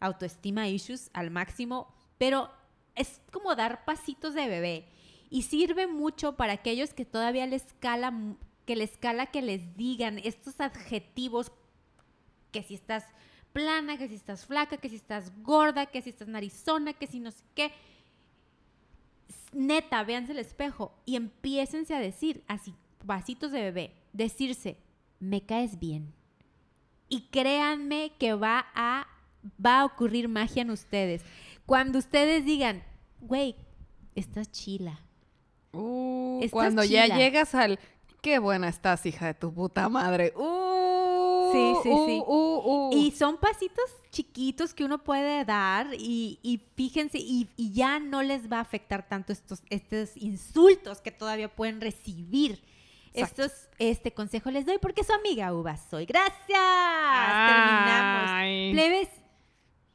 [0.00, 2.50] autoestima issues al máximo, pero
[2.94, 4.84] es como dar pasitos de bebé
[5.30, 8.12] y sirve mucho para aquellos que todavía les cala,
[8.66, 11.52] que les cala que les digan estos adjetivos
[12.50, 13.04] que si estás
[13.52, 17.20] plana, que si estás flaca, que si estás gorda, que si estás narizona, que si
[17.20, 17.72] no sé qué.
[19.52, 22.74] Neta, véanse el espejo y empiécense a decir así,
[23.06, 24.78] pasitos de bebé, decirse,
[25.18, 26.12] me caes bien.
[27.08, 29.06] Y créanme que va a,
[29.64, 31.22] va a ocurrir magia en ustedes.
[31.66, 32.82] Cuando ustedes digan,
[33.20, 33.56] güey,
[34.14, 35.00] estás chila.
[35.72, 37.78] Uh, Estás cuando ya llegas al,
[38.22, 40.32] qué buena estás, hija de tu puta madre.
[40.36, 40.99] Uh,
[41.52, 42.22] Sí, sí, sí.
[42.26, 42.90] uh, uh.
[42.92, 48.22] Y son pasitos chiquitos que uno puede dar y, y fíjense, y, y ya no
[48.22, 52.62] les va a afectar tanto estos, estos insultos que todavía pueden recibir.
[53.12, 53.42] Exacto.
[53.44, 56.06] Estos, este consejo les doy porque su amiga Uva soy.
[56.06, 56.36] Gracias.
[57.48, 58.30] Terminamos.
[58.72, 59.08] Plebes,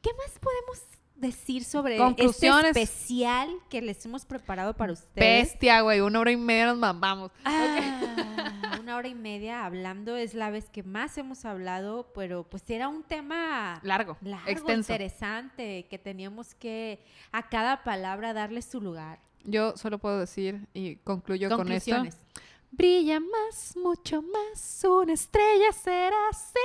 [0.02, 2.76] ¿qué más podemos decir sobre este Conclusiones.
[2.76, 5.50] especial que les hemos preparado para ustedes?
[5.52, 6.00] Bestia, güey.
[6.00, 7.30] Una hora y media nos mamamos.
[7.44, 12.68] Ah, una hora y media hablando, es la vez que más hemos hablado, pero pues
[12.70, 14.92] era un tema Largo, largo, extenso.
[14.92, 17.00] interesante, que teníamos que
[17.32, 19.18] a cada palabra darle su lugar.
[19.44, 22.04] Yo solo puedo decir, y concluyo con esto.
[22.76, 26.58] Brilla más, mucho más, una estrella será así.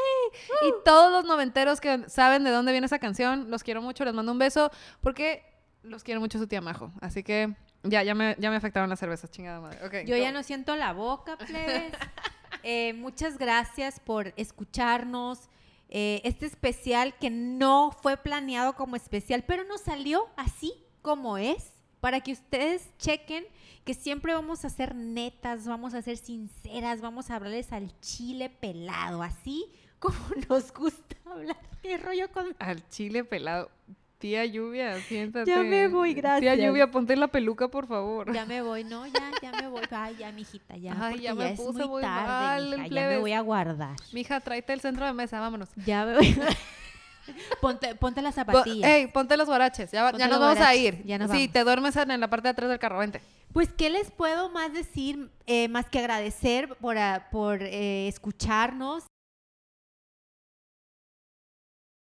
[0.68, 4.14] Y todos los noventeros que saben de dónde viene esa canción, los quiero mucho, les
[4.14, 5.44] mando un beso, porque
[5.84, 6.92] los quiero mucho su tía Majo.
[7.02, 10.06] Así que ya, ya me, ya me afectaron las cervezas, chingada madre.
[10.06, 10.22] Yo go.
[10.22, 11.94] ya no siento la boca, plebes.
[12.64, 15.50] Eh, muchas gracias por escucharnos.
[15.90, 21.74] Eh, este especial que no fue planeado como especial, pero nos salió así como es,
[22.02, 23.46] para que ustedes chequen
[23.86, 28.50] que siempre vamos a ser netas, vamos a ser sinceras, vamos a hablarles al chile
[28.50, 29.66] pelado, así
[30.00, 30.18] como
[30.50, 31.58] nos gusta hablar.
[31.82, 33.72] ¿Qué rollo con Al chile pelado.
[34.18, 35.50] Tía Lluvia, siéntate.
[35.50, 36.58] Ya me voy, Tía gracias.
[36.60, 38.32] Lluvia, ponte la peluca, por favor.
[38.32, 39.82] Ya me voy, no, ya, ya me voy.
[39.90, 40.96] Ay, ya, mijita, ya.
[41.00, 43.96] Ay, ya me es puse muy muy tarde, mal, mija, ya me voy a guardar.
[44.12, 45.70] Mija, tráete el centro de mesa, vámonos.
[45.88, 46.36] Ya me voy.
[47.62, 48.90] Ponte, ponte las zapatillas.
[48.90, 49.92] Ey, ponte los guaraches.
[49.92, 51.04] Ya, ya nos vamos a ir.
[51.06, 51.54] ya nos sí, vamos.
[51.54, 53.22] te duermes en la parte de atrás del carro, vente.
[53.54, 55.30] Pues, ¿qué les puedo más decir?
[55.46, 59.04] eh, más que agradecer por, ah, por eh, escucharnos.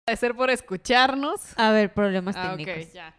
[0.06, 1.58] Agradecer por escucharnos.
[1.58, 2.88] A ver, problemas Ah, técnicos.
[2.88, 3.16] ok, ya.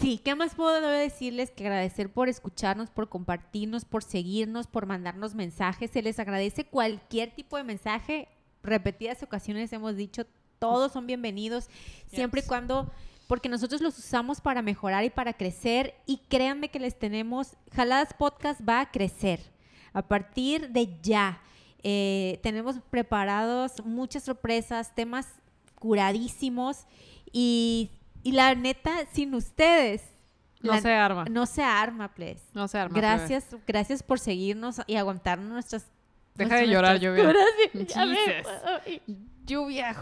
[0.00, 5.34] Sí, ¿qué más puedo decirles que agradecer por escucharnos, por compartirnos, por seguirnos, por mandarnos
[5.36, 5.90] mensajes?
[5.92, 8.28] Se les agradece cualquier tipo de mensaje.
[8.64, 10.26] Repetidas ocasiones hemos dicho,
[10.58, 11.68] todos son bienvenidos,
[12.10, 12.90] siempre y cuando,
[13.28, 15.94] porque nosotros los usamos para mejorar y para crecer.
[16.06, 19.40] Y créanme que les tenemos, Jaladas Podcast va a crecer
[19.92, 21.40] a partir de ya.
[21.82, 25.26] Eh, tenemos preparados muchas sorpresas, temas
[25.78, 26.86] curadísimos
[27.32, 27.90] y,
[28.22, 30.02] y la neta, sin ustedes.
[30.62, 31.24] No la- se arma.
[31.30, 32.40] No se arma, please.
[32.54, 32.94] No se arma.
[32.94, 33.06] plebe.
[33.06, 35.86] Gracias, gracias por seguirnos y aguantarnos nuestras.
[36.34, 37.32] Deja de llorar, Lluvia.
[38.86, 39.02] ir.
[39.46, 39.96] Lluvia,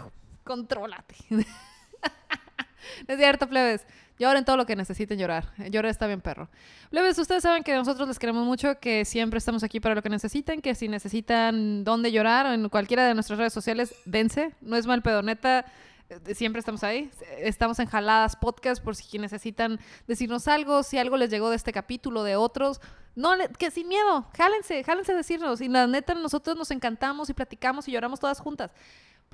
[0.45, 1.17] contrólate.
[3.09, 3.87] es cierto, plebes.
[4.19, 5.53] Lloren todo lo que necesiten llorar.
[5.71, 6.49] Llorar está bien, perro.
[6.91, 10.09] Plebes, ustedes saben que nosotros les queremos mucho, que siempre estamos aquí para lo que
[10.09, 14.55] necesiten, que si necesitan dónde llorar en cualquiera de nuestras redes sociales, dense.
[14.61, 15.65] No es mal pedo, neta.
[16.09, 17.11] eh, Siempre estamos ahí.
[17.39, 21.73] Estamos en Jaladas Podcast por si necesitan decirnos algo, si algo les llegó de este
[21.73, 22.81] capítulo, de otros.
[23.17, 25.61] No, que sin miedo, jálense, jálense a decirnos.
[25.61, 28.71] Y la neta, nosotros nos encantamos y platicamos y lloramos todas juntas.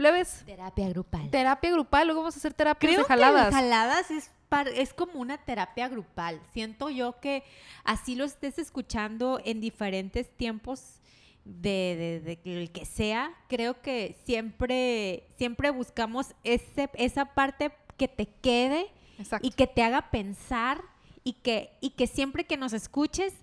[0.01, 1.31] Plebes, Terapia grupal.
[1.31, 3.49] terapia grupal, luego vamos a hacer terapia Creo de que jaladas.
[3.49, 6.41] el jaladas es, par- es como una terapia grupal.
[6.55, 7.45] Siento yo que
[7.85, 11.01] así lo estés escuchando en diferentes tiempos
[11.45, 17.71] de, de- de que el que sea, creo que siempre, siempre buscamos ese, esa parte
[17.99, 18.87] que te quede
[19.19, 19.47] Exacto.
[19.47, 20.81] y que te haga pensar
[21.25, 23.35] y que, y que siempre que nos escuches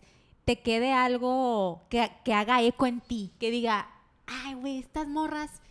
[0.45, 3.87] te quede algo que, que haga eco en ti, que diga,
[4.25, 5.61] ay, güey, estas morras,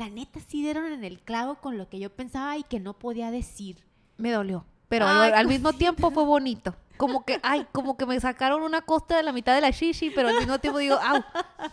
[0.00, 2.94] la neta sí dieron en el clavo con lo que yo pensaba y que no
[2.94, 3.84] podía decir.
[4.16, 4.64] me dolió.
[4.88, 6.74] Pero Ay, al, al mismo tiempo fue bonito.
[6.96, 10.10] Como que, ay, como que me sacaron una costa de la mitad de la shishi,
[10.10, 11.22] pero al mismo tiempo digo, au,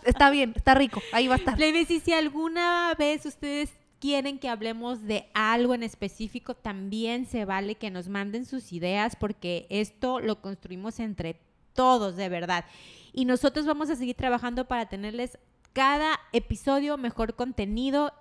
[0.04, 1.56] está bien, está rico, ahí va a estar.
[1.56, 7.44] Plebes, y si alguna vez ustedes quieren que hablemos de algo en específico, también se
[7.44, 11.40] vale que nos manden sus ideas porque esto lo construimos entre
[11.74, 12.64] todos, de verdad.
[13.12, 15.38] Y nosotros vamos a seguir trabajando para tenerles
[15.72, 18.12] cada episodio mejor contenido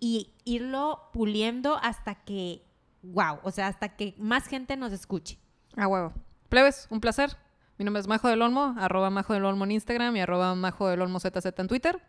[0.00, 2.62] y irlo puliendo hasta que,
[3.02, 5.38] wow, o sea, hasta que más gente nos escuche.
[5.76, 6.12] A huevo.
[6.48, 7.36] Plebes, un placer.
[7.78, 10.88] Mi nombre es Majo del Olmo, arroba Majo del Olmo en Instagram y arroba Majo
[10.88, 12.02] del Olmo ZZ en Twitter.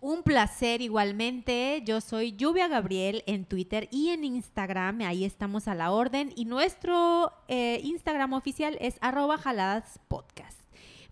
[0.00, 1.82] Un placer igualmente.
[1.84, 5.00] Yo soy Lluvia Gabriel en Twitter y en Instagram.
[5.00, 6.32] Ahí estamos a la orden.
[6.36, 10.65] Y nuestro eh, Instagram oficial es arroba jaladas podcast.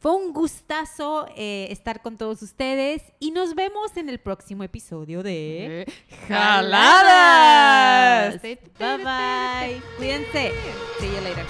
[0.04, 5.22] Fue un gustazo eh, estar con todos ustedes y nos vemos en el próximo episodio
[5.22, 5.90] de
[6.28, 7.52] ¡Jaladas!
[8.42, 9.80] Bye bye.
[9.96, 10.52] Cuídense.
[11.00, 11.46] See you later.